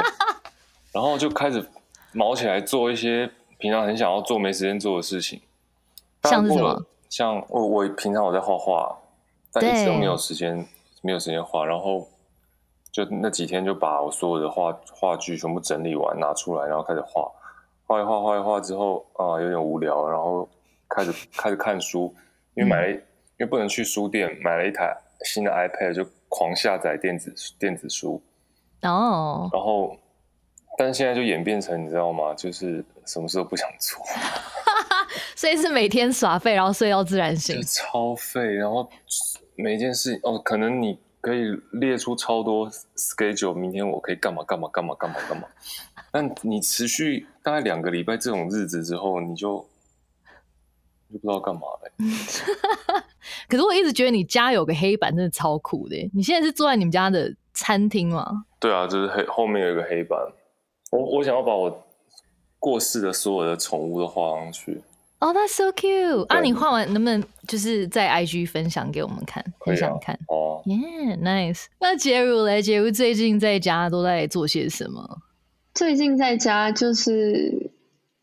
[0.94, 1.68] 然后就开始
[2.12, 3.28] 毛起来做一些
[3.58, 5.42] 平常很想要做没时间做的事情，
[6.22, 6.86] 像是什么？
[7.10, 8.96] 像我我平常我在画画，
[9.52, 10.64] 但一直都没有时间，
[11.02, 12.08] 没有时间画，然后
[12.92, 17.28] 就那几天就把我所有的画画具全部整理完拿出来，然后开始画，
[17.88, 20.48] 画一画画一画之后啊、有点无聊，然后
[20.88, 22.14] 开始开始看书，
[22.54, 23.02] 因为买了、因
[23.40, 24.96] 为不能去书店，买了一台
[25.26, 28.22] 新的 iPad 就狂下载电子电子书，
[28.84, 29.98] 哦，然后，
[30.78, 32.34] 但是现在就演变成你知道吗？
[32.36, 34.04] 就是什么事都不想做，
[35.36, 37.62] 所以是每天耍废，然后睡到自然醒。
[37.64, 38.42] 超废。
[38.56, 38.90] 然后
[39.56, 41.44] 每一件事情哦，可能你可以
[41.74, 45.48] 列出超多 schedule，明天我可以干嘛干嘛干嘛干嘛干嘛。
[46.12, 49.68] 但你持续大概两个礼拜这种日子之后，你就
[51.12, 51.92] 就不知道干嘛了。
[53.48, 56.10] 可是我一直觉得你家有个黑板真的超酷的耶。
[56.14, 58.46] 你现在是坐在你们家的餐厅吗？
[58.60, 60.20] 对啊，就是黑后面有一个黑板，
[60.92, 61.86] 我我想要把我
[62.60, 64.82] 过世的所有的宠物都画上去。
[65.20, 66.26] 哦、t h a t s so cute！
[66.28, 69.44] 啊，你画完能不能就是在 IG 分享给我们看？
[69.60, 70.18] 可以啊很想看。
[70.30, 71.66] 哦，Yeah，nice。
[71.82, 72.62] 那杰如嘞？
[72.62, 75.18] 杰如最近在家都在做些什么？
[75.74, 77.70] 最近在家就是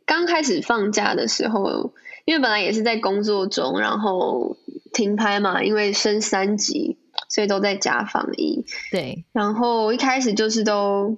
[0.06, 1.92] 刚开始放假的时候，
[2.26, 4.58] 因为本来也是在工作中，然后
[4.92, 6.98] 停拍嘛，因为升三级，
[7.30, 8.66] 所以都在家防疫。
[8.90, 11.16] 对，然后一开始就是都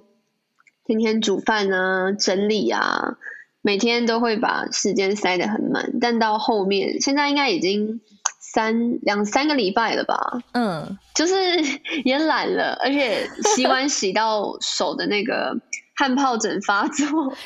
[0.85, 3.17] 天天煮饭啊、整理啊，
[3.61, 5.99] 每天都会把时间塞得很满。
[5.99, 7.99] 但到后面，现在应该已经
[8.39, 11.33] 三两三个礼拜了吧，嗯，就是
[12.05, 15.55] 也懒了，而且洗碗洗到手的那个
[15.99, 17.05] 汗疱疹发作，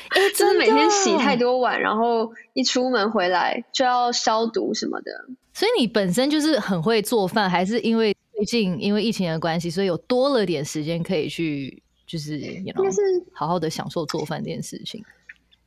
[0.10, 1.58] 哎， 就是每天洗太多。
[1.58, 5.12] 碗，然后一出门回来就要消毒什么的。
[5.54, 13.02] 所以你本身就是很会做饭，还是因为最近因为疫情的关系，所以有多了点时间可以去，就是应应该是
[13.34, 15.04] 好好的享受做饭这件事情。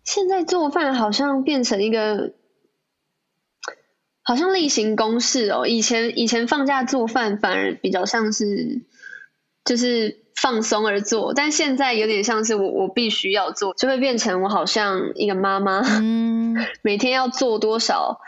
[0.05, 2.35] 现在做饭好像变成一个，
[4.23, 5.67] 好像例行公事哦。
[5.67, 8.83] 以前以前放假做饭反而比较像是，
[9.65, 18.21] 就是放松而做，但现在有点像是我我必须要做，就会变成我好像一个妈妈，嗯， 每天要做多少，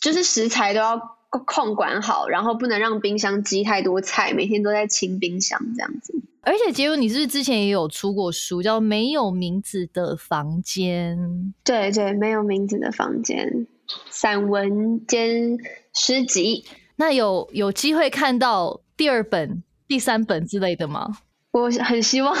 [0.00, 1.00] 就是食材都要
[1.44, 6.14] 控管好，然后不能让冰箱积太多菜，每天都在清冰箱这样子。
[6.44, 11.16] 而且杰如，你是不是之前也有出过书，叫《没有名字的房间》？
[11.64, 13.66] 对对，没有名字的房间，
[14.10, 15.56] 散文兼
[15.94, 16.64] 诗集。
[16.96, 21.18] 那有有机会看到第二本、第三本之类的吗？
[21.52, 22.34] 我很希望，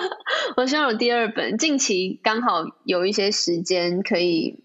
[0.56, 1.56] 我希望有第二本。
[1.56, 4.62] 近期刚好有一些时间，可以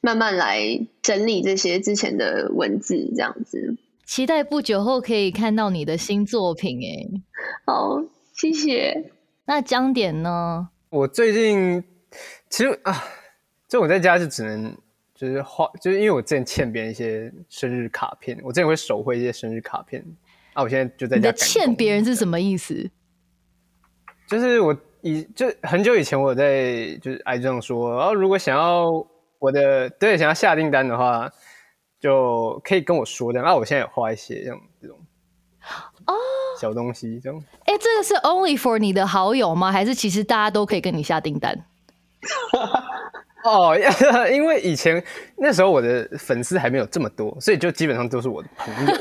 [0.00, 0.60] 慢慢来
[1.02, 3.76] 整理这些之前的文字，这样子。
[4.06, 7.20] 期待不久后可以看到你的新作品哎。
[7.66, 8.00] 好，
[8.34, 9.12] 谢谢。
[9.44, 10.68] 那江点呢？
[10.90, 11.82] 我最近
[12.48, 13.04] 其实啊，
[13.68, 14.76] 就我在家就只能
[15.12, 20.04] 就是画，就是因为我之前欠别人一些生日卡片，我之前会手绘一些生日卡片
[20.52, 22.88] 啊，我现在就在你的家欠别人是什么意思？
[24.30, 28.88] 就是我以就很久以前我在就是 IG 上说，然后如果想要
[29.40, 31.28] 我的对想要下订单的话，
[31.98, 33.42] 就可以跟我说的。
[33.42, 34.96] 那我现在有画一些这样这种
[36.06, 36.14] 哦
[36.60, 39.72] 小东西，这样哎，这个是 only for 你的好友吗？
[39.72, 41.58] 还是其实大家都可以跟你下订单？
[43.42, 43.76] 哦，
[44.30, 45.02] 因为以前
[45.36, 48.92] 那时候我的粉丝还没有这么多，所以就基本上都是我的朋友。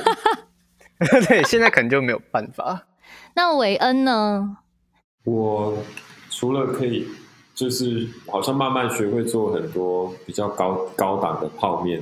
[1.27, 2.88] 对，现在可能就没有办法。
[3.36, 4.57] 那韦恩呢？
[5.24, 5.78] 我
[6.30, 7.07] 除了可以，
[7.53, 12.01] 就是好像慢慢学会做很多比较高高档的泡面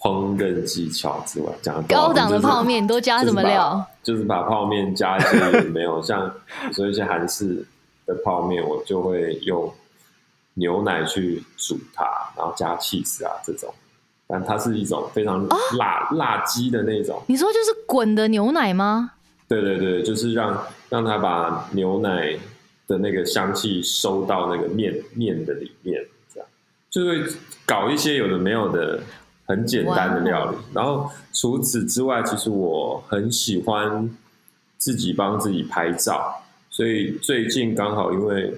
[0.00, 3.84] 烹饪技巧之外，讲高档的泡面你都加什么料？
[4.02, 7.66] 就是把就是把泡面加一些有没有像比如说一些韩式
[8.06, 9.72] 的泡面，我就会用
[10.54, 12.04] 牛奶去煮它，
[12.36, 13.72] 然后加 cheese 啊这种，
[14.28, 17.20] 但它是一种非常哦辣、辣鸡的那种。
[17.26, 19.12] 你说就是滚的牛奶吗？
[19.48, 22.36] 对对对，就是让让它把牛奶
[22.88, 26.48] 的那个香气收到那个面面的里面，这样
[26.90, 27.22] 就会
[27.64, 29.00] 搞一些有的没有的
[29.44, 30.56] 很简单的料理。
[30.74, 34.10] 然后除此之外，其实我很喜欢
[34.78, 38.52] 自己帮自己拍照，所以最近刚好因为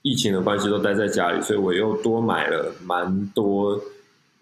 [0.00, 3.78] 疫情的关系都待在家里，所以我又多买了蛮多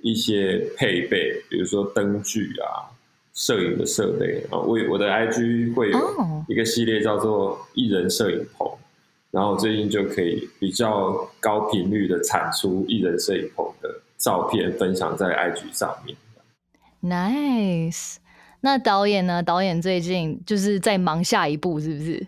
[0.03, 2.95] 一些配备，比如说灯具啊。
[3.39, 8.69] 摄影的设备啊，我我的 IG 会有哦一个系列叫做艺人摄影棚，
[9.31, 16.17] 然后最近就可以比较高频率的产出艺人摄影棚的照片，分享在 IG 上面。
[17.01, 18.17] Nice。
[18.61, 19.41] 那导演呢？
[19.41, 22.27] 导演最近就是在忙下一步，是不是？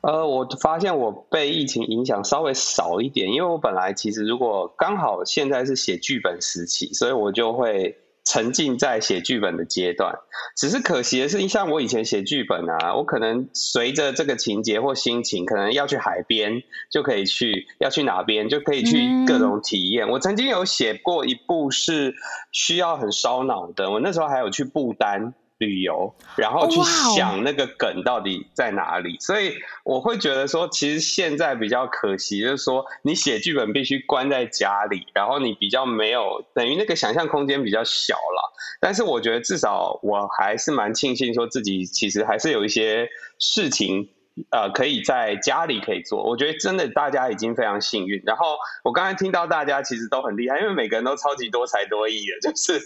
[0.00, 7.96] 呃，我发现我被疫情影响稍微少一点，因为我本来其实如果刚好现在是写剧本时期，所以我就会
[8.28, 10.14] 沉浸在写剧本的阶段。
[10.54, 20.10] 只是可惜的是，像我以前写剧本啊，我可能随着这个情节或心情，可能要去海边就可以去，要去哪边就可以去各种体验。
[20.10, 22.14] 我曾经有写过一部是
[22.52, 25.32] 需要很烧脑的，我那时候还有去不丹。
[25.58, 26.80] 旅游，然后去
[27.16, 29.54] 想那个梗到底在哪里，所以
[29.84, 38.54] 我会觉得说，其实现在比较可惜，就是说你写剧本必须关在家里，然后你比较没有等于那个想象空间比较小了。
[38.80, 44.10] 但是我觉得至少我还是蛮庆幸，说自己其实还是有一些事情。
[44.52, 48.22] 呃，可以在家里可以做，我觉得真的大家已经非常幸运。
[48.24, 52.80] 然后我刚才听到大家其实都很厉害，因为每个人都超级多才多艺的，就是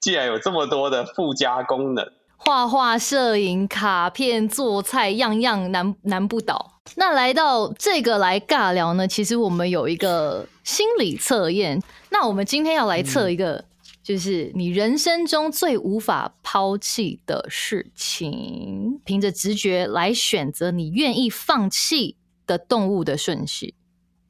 [0.00, 6.80] 既然有这么多的附加功能，画画、摄影、卡片、做菜，样样难难不倒。
[6.94, 11.82] 那来到这个来尬聊呢，其实我们有一个心理测验。
[12.10, 13.64] 那我们今天要来测一个，
[14.02, 22.16] 就是你人生中最无法抛弃的事情，凭着直觉来选择你愿意放弃
[22.46, 23.74] 的动物的顺序。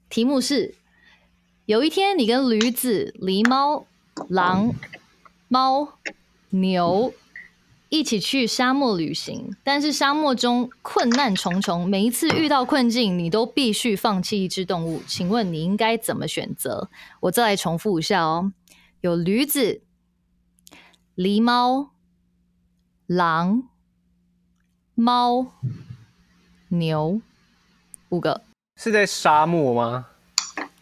[0.08, 0.74] 题目是：
[1.66, 3.84] 有一天你跟驴子、狸猫、
[4.28, 4.72] 狼、
[5.48, 5.88] 猫、
[6.50, 7.12] 牛。
[7.88, 15.00] 一起去沙漠旅行，但是沙漠中困难重重，每一次遇到困境，你都必须放弃一只动物。
[15.06, 16.90] 请问你应该怎么选择？
[17.20, 18.52] 我再来重复一下哦：
[19.02, 19.82] 有驴子、
[21.14, 21.90] 狸猫、
[23.06, 23.68] 狼、
[24.96, 25.52] 猫、
[26.70, 27.20] 牛，
[28.08, 28.42] 五个。
[28.74, 30.06] 是在沙漠吗？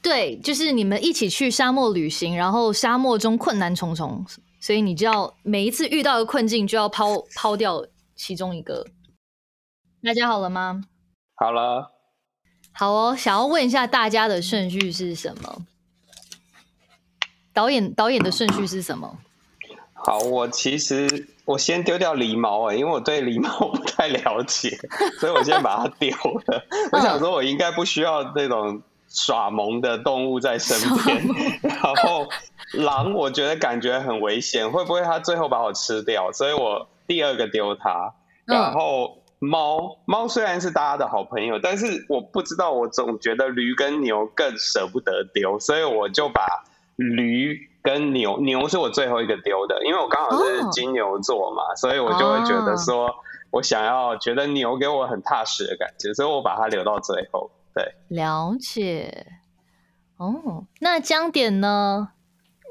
[0.01, 4.25] 对，就是你们一起去沙漠旅行，然后沙漠中困难重重，
[4.65, 7.85] 所以你就要每一次遇到的困境就要抛抛掉
[8.17, 8.87] 其中一个。
[10.03, 10.83] 大家好了吗？
[11.35, 11.93] 好了，
[12.73, 15.67] 好哦，想要问一下大家的顺序是什么？
[17.53, 19.19] 导演导演的顺序是什么？
[19.93, 24.79] 好，我其实我先丢掉狸猫啊，因为我对狸猫 不太了解，
[25.21, 26.65] 所以我先把它丢了。
[26.91, 28.81] 我想说，我应该不需要那种
[29.15, 31.25] 耍萌的动物在身边。
[31.63, 32.27] 然后
[32.73, 36.33] 狼，我觉得感觉很危险，会不会它最后把我吃掉？
[36.33, 38.13] 所以我第二个丢它。
[38.45, 46.65] 然后猫，猫虽然是大家的好朋友，但是我不知道，我总觉得驴跟牛更舍不得丢，所以我就把
[46.97, 53.15] 驴跟牛，牛是我最后一个丢的，因为我刚好是金牛座嘛，所以我就会觉得说
[53.51, 57.51] 我想要觉得牛给我很踏实的感觉，所以我把它留到最后。
[57.75, 59.27] 对，了解。
[60.17, 62.09] 哦，那江点呢？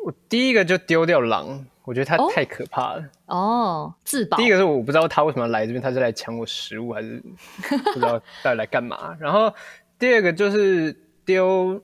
[0.05, 3.03] 我第一个就丢掉狼，我觉得它太可怕了。
[3.25, 4.37] 哦，自保。
[4.37, 7.21] 第一个是我不知道他为什么要来这边，他是来抢我食物还是
[7.93, 9.15] 不知道到底来干嘛。
[9.19, 9.53] 然后
[9.99, 10.95] 第二个就是
[11.25, 11.81] 丢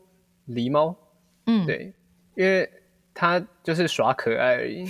[0.48, 0.96] 狸猫，
[1.46, 1.94] 嗯，对，
[2.36, 2.70] 因为
[3.14, 4.86] 它就是耍可爱而已。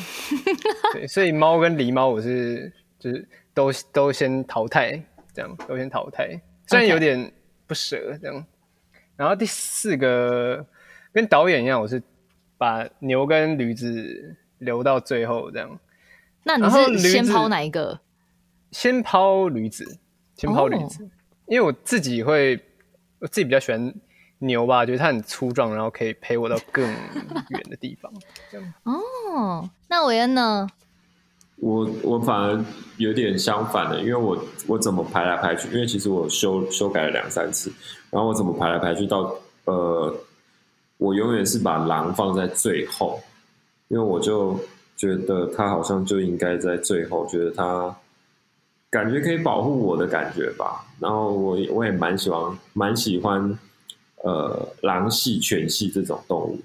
[0.94, 5.02] 对，所以猫跟狸猫我是就是都都先淘汰，
[5.34, 7.32] 这样都先淘汰，虽然有点
[7.70, 8.44] 不舍这样。
[9.16, 10.66] 然后第四个
[11.14, 12.02] 跟导演一样，我是
[12.58, 15.80] 把牛跟驴子留到最后这样。
[16.44, 18.00] 那你是先子抛哪一个？
[18.72, 20.00] 先抛驴子，
[20.36, 21.08] 先抛驴子，
[21.46, 22.60] 因为我自己会，
[23.20, 23.94] 我自己比较喜欢
[24.40, 28.12] 牛吧，觉得它很粗壮，然后可以陪我到更远的地方。
[28.52, 30.68] 这样，哦，那韦恩呢？
[31.62, 32.66] 我我反而
[32.98, 34.38] 有点相反的，因为我
[34.68, 37.72] 我怎么排来排去，因为其实我修修改了两三次，
[38.10, 39.36] 然后我怎么排来排去到
[39.66, 40.14] 呃，
[40.98, 43.20] 我永远是把狼放在最后，
[43.90, 44.58] 因为我就
[44.96, 47.94] 觉得它好像就应该在最后，觉得它
[48.90, 50.86] 感觉可以保护我的感觉吧。
[51.00, 53.60] 然后我我也蛮喜欢蛮喜欢
[54.24, 56.60] 呃狼系犬系这种动物。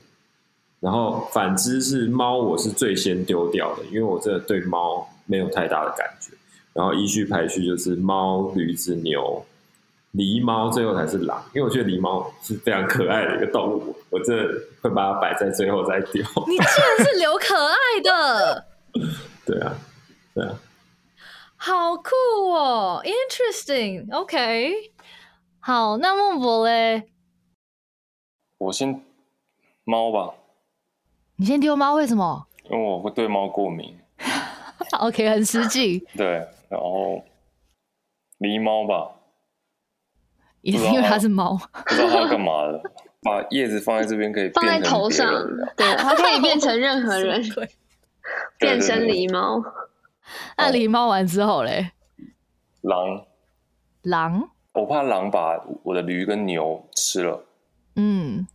[0.84, 6.30] 然后反之是猫，我是最先丢掉的，因为我真的对猫没有太大的感觉。
[6.74, 9.42] 然后依序排序就是猫、驴子、牛、
[10.12, 14.44] 狸猫，最后才是狼，因为我觉得狸猫是非常可爱的一个动物，我真的
[14.82, 16.22] 会把它摆在最后再丢。
[16.46, 18.66] 你竟然是留可爱的，
[19.46, 19.74] 对啊，
[20.34, 20.58] 对啊，
[21.56, 22.10] 好酷
[22.52, 24.14] 哦！Interesting。
[24.14, 24.92] OK，
[25.60, 27.04] 好，那孟博嘞？
[28.58, 29.00] 我先
[29.84, 30.34] 猫吧，
[31.36, 33.98] 你先丢猫，为什么因为我会对猫过敏。
[35.00, 37.22] OK，很实际， 对，然后
[38.38, 39.10] 狸猫吧，
[40.60, 41.56] 也是因为它是猫。
[41.56, 42.80] 不知道它干嘛的。
[43.22, 45.26] 把叶子放在这边可以放在头上，
[45.76, 47.68] 对，它可以变成任何人， 对
[48.58, 49.62] 变身狸猫。
[50.58, 51.90] 那狸猫完之后嘞，
[52.82, 53.24] 狼，
[54.02, 57.44] 狼，我怕狼把我的驴跟牛吃了，
[57.96, 58.46] 嗯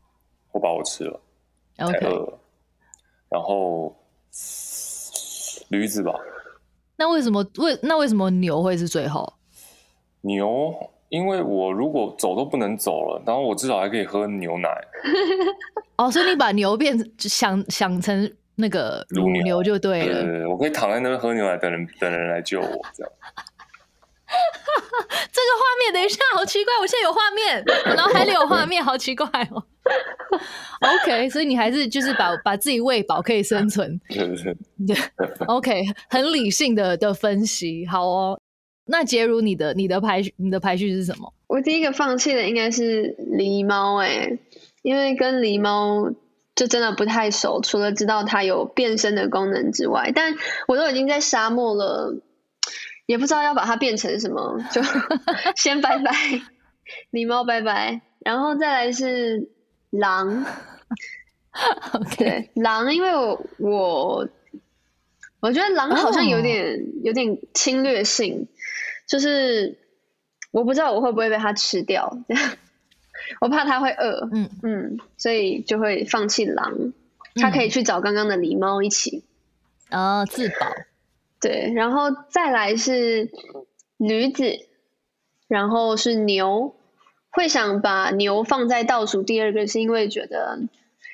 [0.52, 1.20] 或把我吃了，
[1.76, 2.39] 太饿。
[3.30, 3.96] 然后
[5.70, 6.14] 驴子吧，
[6.98, 9.32] 那为什么为那为什么牛会是最后？
[10.22, 10.74] 牛，
[11.10, 14.68] 因为我如果走都不能走了，然后我至少还可以喝牛奶。
[15.98, 20.22] 哦，所以你把牛变成想想成那个乳牛就对了。
[20.22, 23.12] 对对对，我可以躺在那边喝牛奶，等人等人来救我，这样。
[25.50, 29.64] 这个画面，等一下，好奇怪，我现在有画面，我脑海里有画面，好奇怪哦。
[30.82, 34.00] OK，所以你还是就是把把自己喂饱，可以生存。
[35.48, 38.40] OK，很理性的的分析，好哦。
[38.86, 41.34] 那杰如，你的你的排序你的排序是什么？
[41.48, 44.38] 我第一个放弃的应该是狸猫，哎，
[44.84, 46.12] 因为跟狸猫
[46.56, 50.36] 就真的不太熟，除了知道它有变身的功能之外，但
[50.68, 52.16] 我都已经在沙漠了，
[53.10, 54.80] 也不知道要把它变成什么，就
[55.58, 56.12] 先拜拜，
[57.12, 59.50] 狸猫拜拜，然后再来是
[59.90, 60.46] 狼
[62.20, 64.30] 对，狼，因为我我
[65.40, 68.48] 我觉得狼好像有点、有点侵略性，
[69.08, 69.80] 就是
[70.52, 72.16] 我不知道我会不会被它吃掉，
[73.42, 76.94] 我怕它会饿，嗯嗯，所以就会放弃狼，
[77.42, 79.24] 它可以去找刚刚的狸猫一起，
[79.90, 80.68] 哦、自保。
[81.42, 83.30] 对，然后再来是
[83.98, 84.44] 驴子，
[85.48, 86.76] 然后是牛，
[87.32, 90.60] 会想把牛放在倒数第二个，是因为觉得，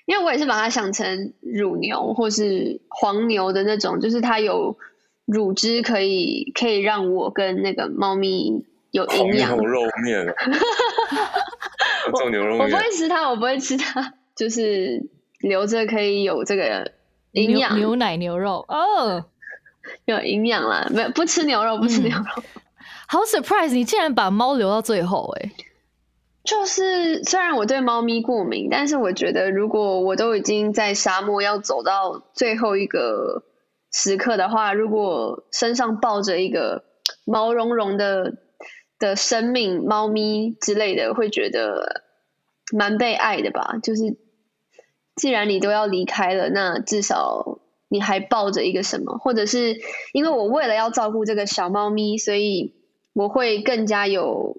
[0.06, 4.78] 因为我也是把它想成乳牛或是黄牛的那种，就是它有
[5.26, 9.82] 乳汁可以可以让我跟那个猫咪有黄营养牛，肉。
[10.04, 10.26] 面，
[12.16, 15.10] 做牛肉我不面会吃它，我不会吃它，就是
[15.40, 16.92] 留着可以有这个
[17.32, 19.26] 营牛养，牛奶牛肉哦，
[20.06, 20.88] 有营养啦。
[20.92, 22.44] 没有不吃牛肉，不吃嗯牛肉。
[23.08, 23.72] 好 surprise！
[23.74, 25.52] 你竟然把猫留到最后、欸，
[26.44, 33.44] 就是虽然我对猫咪过敏，但是我觉得如果我都已经在沙漠要走到最后一个
[33.92, 36.84] 时刻的话，如果身上抱着一个
[37.26, 38.34] 毛茸茸的
[38.98, 42.04] 的生命，猫咪之类的，会觉得
[42.76, 43.76] 蛮被爱的吧。
[43.84, 44.18] 就是
[45.16, 49.78] 既然你都要离开了，那至少你还抱着一个什么，或者是
[50.14, 52.74] 因为我为了要照顾这个小猫咪，所以
[53.14, 54.58] 我会更加有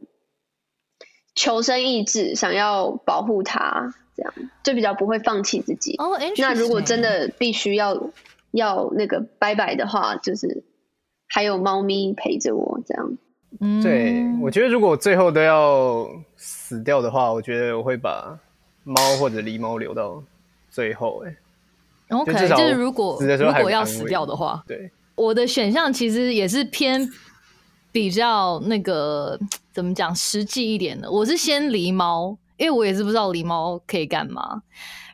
[1.35, 5.97] 求生意志，想要保护它，这样就比较不会放弃自己。
[5.99, 8.11] 哦，那如果真的必须要
[8.53, 10.65] 要那个拜拜的话，就是
[11.27, 13.19] 还有猫咪陪着我这样。
[13.61, 18.39] 嗯对，我觉得如果最后都要死掉的话，我觉得我会把
[18.85, 20.23] 猫或者狸猫留到
[20.71, 21.37] 最后、欸。
[22.11, 27.09] OK，就至少就是如果如果要死掉的话，对，我的选项其实也是偏
[27.91, 29.39] 比较那个
[29.73, 31.11] 怎么讲实际一点的。
[31.11, 34.63] 我是先狸猫，因为我也是不知道狸猫可以干嘛。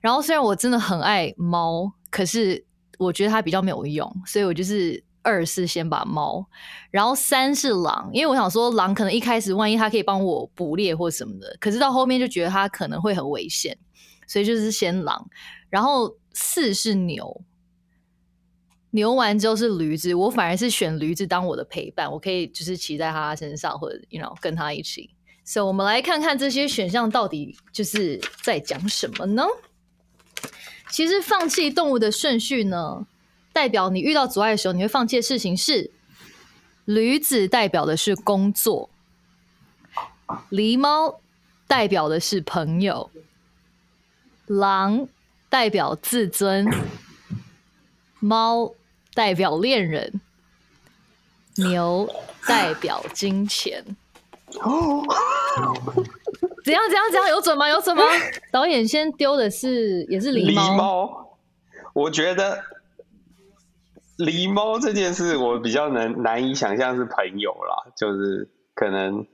[0.01, 2.65] 然后虽然我真的很爱猫，可是
[2.99, 6.45] 我觉得它比较没有用，所以我就是二是先把猫，
[6.91, 13.79] 然后三是狼，因为我想说狼可能一开始万一它可以帮我捕猎或什么的，可是到后面就觉得它可能会很危险，
[14.27, 15.25] 所以就是先狼，
[15.71, 17.43] 然后四是牛。
[18.91, 25.09] 牛完之后是驴子，我反而是选驴子当我的陪伴，我可以就是骑在它身上，或者 you know 跟它一起。
[25.45, 29.45] 所以，我们来看看这些选项到底就是在讲什么呢？
[30.91, 33.07] 其实，放弃动物的顺序呢，
[33.53, 35.91] 代表你遇到阻碍的时候，你会放弃的事情是：
[36.85, 38.91] 驴子代表的是工作，
[40.51, 41.19] 狸猫
[41.67, 43.11] 代表的是朋友，
[44.47, 45.09] 狼
[45.53, 46.67] 代表自尊，
[48.21, 48.73] 猫
[49.13, 50.19] 代表恋人，
[51.57, 52.09] 牛
[52.49, 53.85] 代表金钱。
[54.63, 55.05] 哦，
[56.65, 57.69] 怎样怎样怎样有准吗？
[57.69, 58.03] 有准吗？
[58.51, 61.39] 导演先丢的是也是狸猫，狸猫，
[61.93, 62.65] 我觉得
[64.17, 69.27] 狸猫这件事我比较难难以想象是朋友啦，就是可能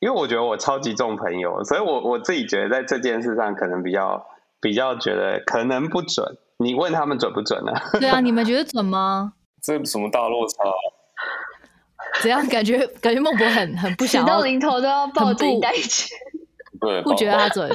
[0.00, 4.26] 因为我觉得我超级重朋友，所以我我自己觉得在这件事上可能比较
[4.66, 6.26] 比较觉得可能不准。
[6.58, 9.32] 你问他们准不准呢、 对啊，你们觉得准吗？
[9.62, 10.54] 这什么大落差？
[12.20, 16.18] 怎样感觉感觉孟博很很不死到想要，临头都要抱着很不一袋钱。
[16.80, 17.70] 对，不觉得他准？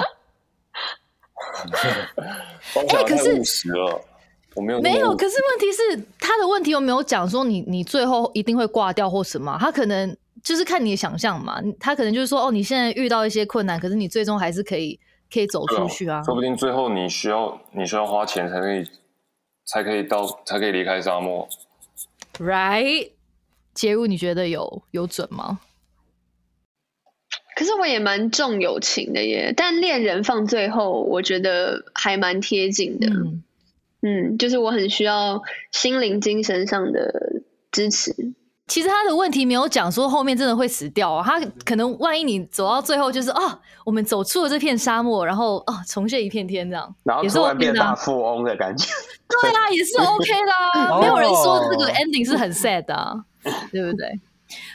[2.76, 4.02] 哎可是务实了，
[4.56, 9.58] 我没有没有，可是问题是他的问题有没有讲说你你最后一定会挂掉或什么？
[9.62, 15.00] 他可能就是看你的想象嘛，他可能就是说哦，你现在遇到一些困难，可是你最终还是可以
[15.34, 16.22] 可以走出去啊。
[16.24, 18.84] 说不定最后你需要你需要花钱才可以
[19.66, 21.48] 才可以到才可以离开沙漠。
[22.38, 23.12] Right？
[23.74, 25.60] 杰如，你觉得有有准吗？
[27.56, 33.08] 可是我也蛮重友情的耶，但恋人放最后，我觉得还蛮贴近的。
[33.08, 33.44] 嗯，
[34.02, 38.34] 嗯，就是我很需要心灵、精神上的支持。
[38.72, 48.88] 其实他的问题没有讲说后面真的会死掉啊，他可能万一你走到最后就是哦，我们走出了这片沙漠，然后哦重现一片天这样，也是然后突然 OK 变大富翁的感觉。
[49.28, 53.14] 对啊，也是 OK 的没有人说这个 ending 是很 sad 的、啊，
[53.74, 54.08] 对不对？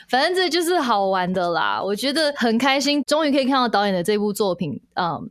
[0.07, 4.79] 反正这就是好玩的啦，我觉得很开心，终于可以看到导演的这部作品。
[4.93, 5.27] 嗯，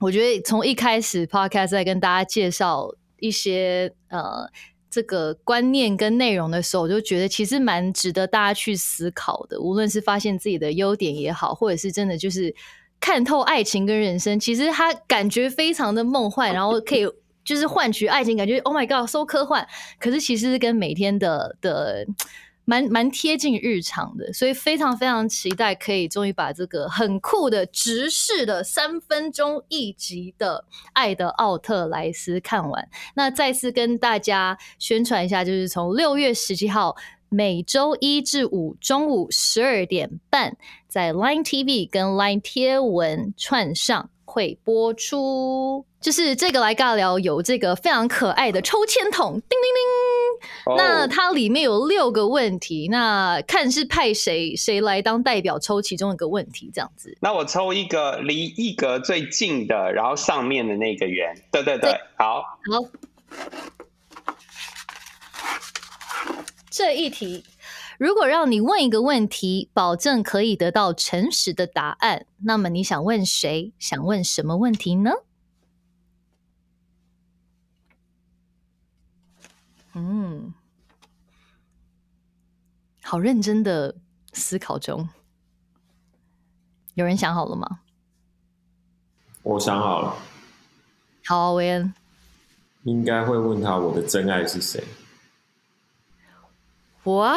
[0.00, 4.46] 我觉得从一开始 podcast 在跟大家介绍一些呃
[4.94, 9.60] 这个观念跟内容的时候，我就觉得其实蛮值得大家去思考的。
[9.60, 12.54] 无论是发现自己的优点也好，或者是真的就是
[13.00, 17.08] 看透爱情跟人生，其实他感觉非常的梦幻，然后可以。
[17.44, 19.68] 就是换取爱情，感觉 Oh my God，so 科幻。
[19.98, 22.06] 可是其实是跟每天的的
[22.64, 32.88] 蛮蛮贴近日常的，所以非常非常期待可以终于把这个很酷的直视的三分钟一集的《爱的奥特莱斯》看完。
[33.14, 36.96] 那再次跟大家宣传一下，就是从六月十七号。
[37.30, 40.56] 每周一至五中午十二点半，
[40.86, 45.84] 在 Line TV 跟 Line 贴文串上会播出。
[46.00, 50.03] 就是这个来尬聊有这个非常可爱的抽签筒，叮叮叮。
[50.76, 57.16] 那哦它里面有六个问题，那看是派谁谁来当代表抽其中一个问题，这样子。
[57.20, 61.34] 那我抽一个离一格最近的，然后上面的那个圆。
[61.52, 62.88] 对对对，好，好，
[66.70, 67.44] 这一题，
[67.98, 73.72] 如果让你问一个问题，保证可以得到诚实的答案，那么你想问谁？
[73.78, 75.10] 想问什么问题呢？
[79.94, 80.52] 嗯，
[83.02, 83.94] 好认真的
[84.32, 85.08] 思考中。
[86.94, 87.80] 有人想好了吗？
[89.42, 90.16] 我想好了，
[91.26, 91.92] 好啊，维恩。
[92.84, 94.82] 应该会问他我的真爱是谁。
[97.04, 97.36] 哇，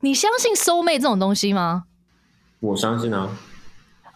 [0.00, 1.86] 你相信 soul mate 这种东西吗？
[2.60, 3.36] 我相信啊。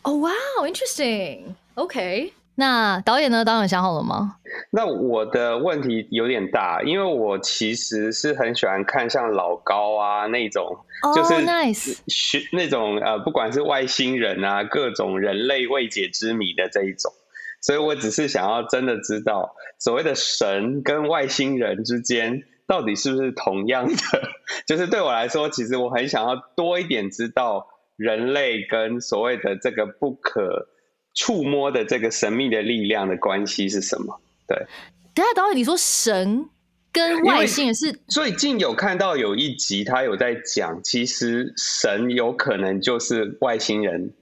[0.03, 0.31] 哦，哇
[0.63, 1.55] ，interesting。
[1.75, 3.45] OK，那导演呢？
[3.45, 4.37] 导演想好了吗？
[4.71, 10.77] 那我的问题有点大，因为我其实是很喜欢看像老高啊那种，
[11.15, 17.13] 就是 nice 学那种呃，不管是外星人啊，各种人类未解之谜的这一种。
[17.61, 23.95] 所以我只是想要真的知道，所谓的神跟外星人之间到底是不是同样的？
[24.69, 30.69] 就是对我来说，其实我很想要多一点知道人类跟所谓的这个不可
[31.15, 34.21] 触摸的这个神秘的力量的关系是什么？
[34.47, 34.67] 对。
[35.15, 36.45] 等下导演，你说神
[36.93, 37.93] 跟外星人是？
[38.09, 44.13] 最近有看到有一集，他有在讲，其实神有可能就是外星人。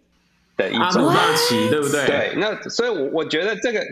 [0.55, 1.11] 的一种
[1.71, 2.07] 对不对？
[2.07, 3.83] 对，那所以，我我觉得这个，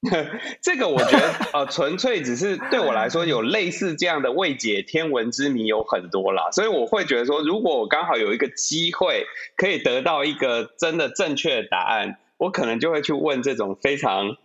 [0.62, 9.26] 这个我觉得呃，纯粹只是对我来说，有类似这样的未解天文之谜有很多啦，所以我会觉得说，如果我刚好有一个机会
[9.56, 14.36] 可以得到一个真的正确的答案，我可能就会去问这种非常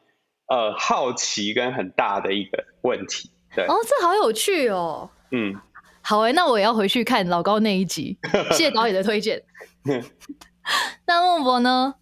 [0.47, 3.29] 呃好奇跟很大的一个问题。
[3.55, 5.07] 对，哦，这好有趣哦。
[5.29, 5.55] 嗯，
[6.01, 8.17] 好哎，那我也要回去看老高那一集，
[8.49, 9.43] 谢谢导演的推荐。
[11.05, 11.93] 那孟博呢？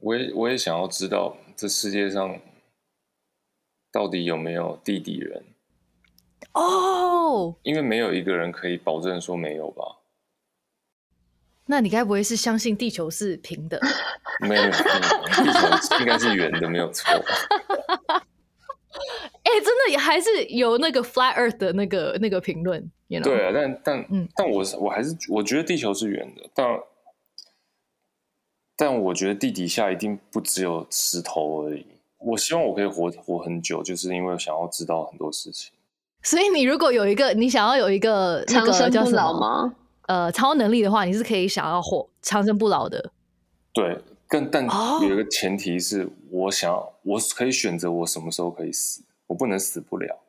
[0.00, 2.40] 我也我也想要知道这世界上
[3.90, 5.44] 到底有没有地底人
[6.52, 9.82] 哦，因为没有一个人可以保证说没有吧？
[11.66, 13.80] 那你该不会是相信地球是平的？
[14.46, 17.10] 没有，地球应该是圆的，没有错。
[19.42, 26.80] 哎，真的也还是有那个 flat earth 的那个那个评论，对啊，但但嗯，但我我还是我觉得地球是圆的，但。
[28.80, 31.84] 但我觉得地底下一定不只有石头而已。
[32.18, 35.72] 我希望我可以活活很久，就是因为想要知道很多事情。
[36.22, 39.74] 所以你如果有一个你想要有一个长生不老吗？
[40.06, 43.10] 呃，超能力的话，你是可以想要活长生不老的。
[43.72, 43.98] 对，
[44.28, 44.64] 但但
[45.02, 50.20] 有一个前提是我想要，我可以选择我什么时候可以死，我不能死不了。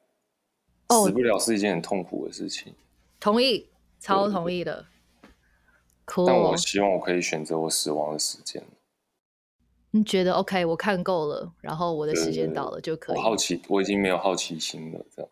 [0.90, 2.74] 死不了是一件很痛苦的事情。
[3.20, 3.68] 同意，
[4.00, 4.86] 超同意的。
[6.28, 8.64] 但我希望我可以选择我死亡的时间。
[9.92, 10.66] 你觉得 OK？
[10.66, 13.18] 我看够了，然后我的时间到了就可以。
[13.18, 15.04] 我好奇，我已经没有好奇心了。
[15.16, 15.32] 这样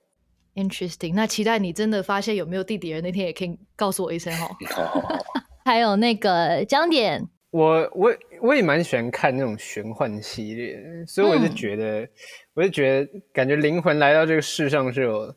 [0.55, 1.13] interesting。
[1.13, 4.49] 那期待你真的发现有没有地底人那天也可以告诉我一声哈。
[5.63, 8.11] 还有那个江点，我我
[8.41, 12.07] 我也蛮喜欢看那种玄幻系列，所以我就觉得，
[12.55, 15.35] 我就觉得感觉灵魂来到这个世上是有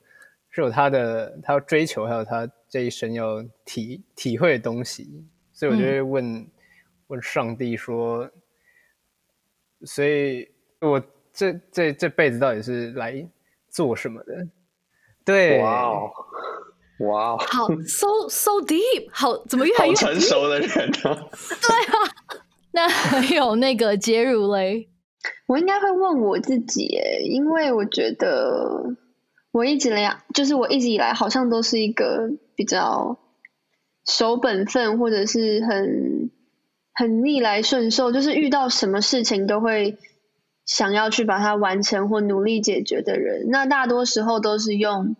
[0.49, 2.49] 是有他的他要追求，还有他。
[2.71, 6.47] 这一生要体体会的东西，所以我就会问
[7.09, 8.31] 问上帝说
[9.85, 10.49] ：“所以
[10.81, 11.03] 我
[11.33, 13.29] 这这这辈子到底是来
[13.68, 14.47] 做什么的？”
[15.27, 16.11] 对，哇哦，
[17.01, 20.95] 哇哦， 好，so so deep，好，怎么越来越成熟的人呢？
[21.03, 21.95] 对啊，
[22.73, 24.89] 那还有那个杰如嘞，
[25.47, 28.97] 我应该会问我自己，诶，因为我觉得
[29.53, 32.31] 我一直来，就是我一直以来好像都是一个。
[32.57, 33.19] 比较
[34.07, 36.31] 守本分，或者是很
[36.93, 39.97] 很逆来顺受，就是遇到什么事情都会
[40.67, 43.47] 想要去把它完成或努力解决的人。
[43.49, 45.17] 那大多时候都是用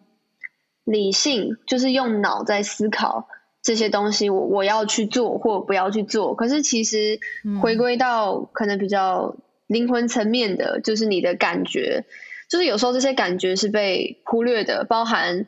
[0.85, 3.27] 理性，就是用脑在思考
[3.63, 6.35] 这些东西，我我要去做或不要去做。
[6.35, 7.19] 可是其实
[7.63, 9.35] 回归到可能比较
[9.67, 12.05] 灵魂层面的，就是你的感觉，
[12.51, 15.47] 就是有时候这些感觉是被忽略的，包含。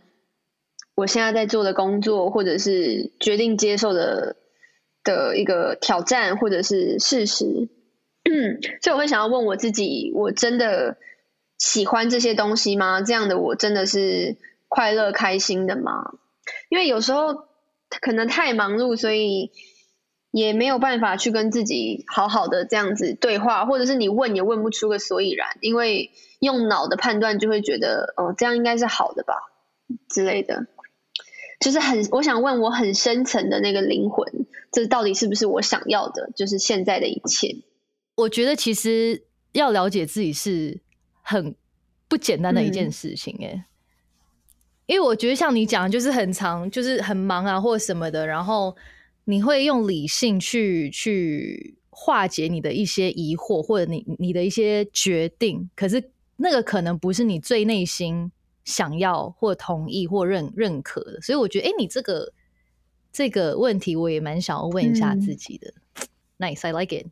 [0.94, 4.36] 我现在在做的工作，或者是决定接受的
[5.03, 7.70] 的一个挑战，或者是事实，
[8.82, 10.98] 所以我会想要问我自己：我真的
[11.57, 13.00] 喜欢这些东西吗？
[13.00, 14.36] 这样的我真的是
[14.68, 16.12] 快乐开心的吗？
[16.68, 17.46] 因为有时候
[18.03, 19.50] 可能太忙碌，所以
[20.30, 26.11] 也没有办法去跟自己好好的这样子对话，或者是你问也问不出个所以然，因为
[26.43, 29.34] 用脑的判断就会觉得，哦，这样应该是好的吧
[30.09, 30.66] 之类的。
[31.61, 34.26] 就是很，我想问我很深层的那个灵魂，
[34.72, 36.28] 这到底是不是我想要的？
[36.34, 37.55] 就是现在的一切。
[38.16, 39.22] 我觉得其实
[39.53, 40.80] 要了解自己是
[41.22, 41.55] 很
[42.09, 43.64] 不简单的一件事情，哎，
[44.86, 48.76] 因为我觉得像你讲，就是很长，就是很忙啊，或什么的，然后
[49.26, 56.03] 你会用理性去去化解你的一些疑惑，或者你你的一些决定，可是
[56.43, 58.32] 那个可能不是你最内心
[58.64, 62.32] 想要或同意或认认可的，所以我觉得，哎，你这个
[63.12, 65.72] 这个问题，我也蛮想要问一下自己的。
[66.38, 67.07] Nice，I like it。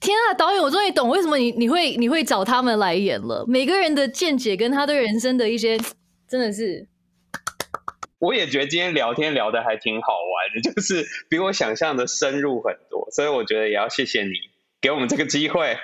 [0.00, 3.46] 天啊，导演，我终于懂为什么你你会你会找他们来演了。
[3.48, 5.78] 每个人的见解跟他对人生的一些，
[6.28, 6.86] 真的是，
[8.18, 14.32] 我也觉得今天聊天聊的还挺好玩的，就是比我想象的深入很多，所以我觉得也要谢谢你
[14.78, 15.78] 给我们这个机会。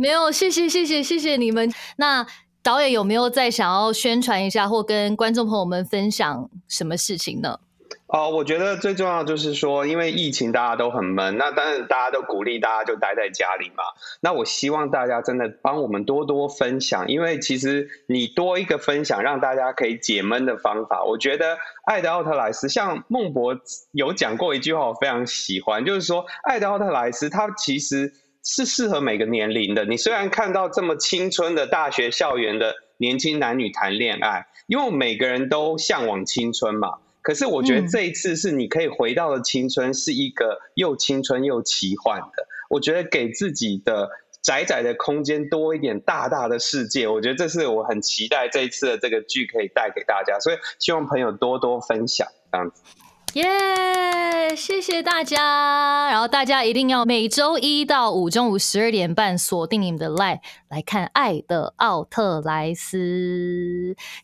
[0.00, 1.70] 没有，谢谢谢谢谢谢你们。
[1.96, 2.26] 那
[2.62, 7.60] 导演有没有再想要宣传一下，或跟观众朋友们分享什么事情呢？
[8.06, 13.84] 哦，我觉得最重要就是说，因为疫情大家都很闷，那当然大家都鼓励大家就待在家里嘛。
[14.22, 21.04] 那我希望大家真的帮我们多多分享，因为其实你多一个分享，让大家可以解闷的方法。
[21.04, 23.54] 我觉得《爱的奥特莱斯》像孟博
[23.92, 28.12] 有讲过一句话，我非常喜欢，就是说《爱的奥特莱斯》它其实
[28.42, 29.84] 是适合每个年龄的。
[29.84, 36.98] 你虽然看到这么青春的大学校园的年轻男女谈恋爱，因为每个人都向往青春嘛。
[37.22, 42.46] 可是我觉得这一次是你可以回到的青春，是一个又青春又奇幻的。
[42.70, 44.08] 我觉得给自己的
[44.40, 52.82] 窄窄的空间多一点大大的世界，我觉得这是我很期待这一次的这个剧可以带给大家，所以希望朋友多多分享这样子。
[53.34, 54.56] 耶！
[54.56, 62.96] 谢谢大家，然后大家一定要每周一到五中午十二点半锁定你们的 live 来看《爱的奥特莱斯》。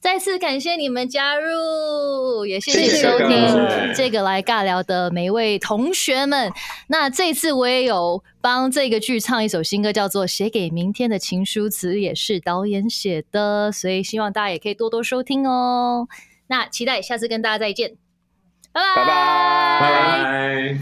[0.01, 6.51] 再次感谢你们加入，也谢谢收听这个来尬聊的每一位同学们。
[6.89, 16.09] 那这次我也有帮这个剧唱一首新歌，叫做《写给明天的情书》，词也是导演写的，所以希望大家也可以多多收听哦。
[16.49, 18.06] 那期待下次跟大家再见。
[18.77, 20.77] 拜拜拜拜。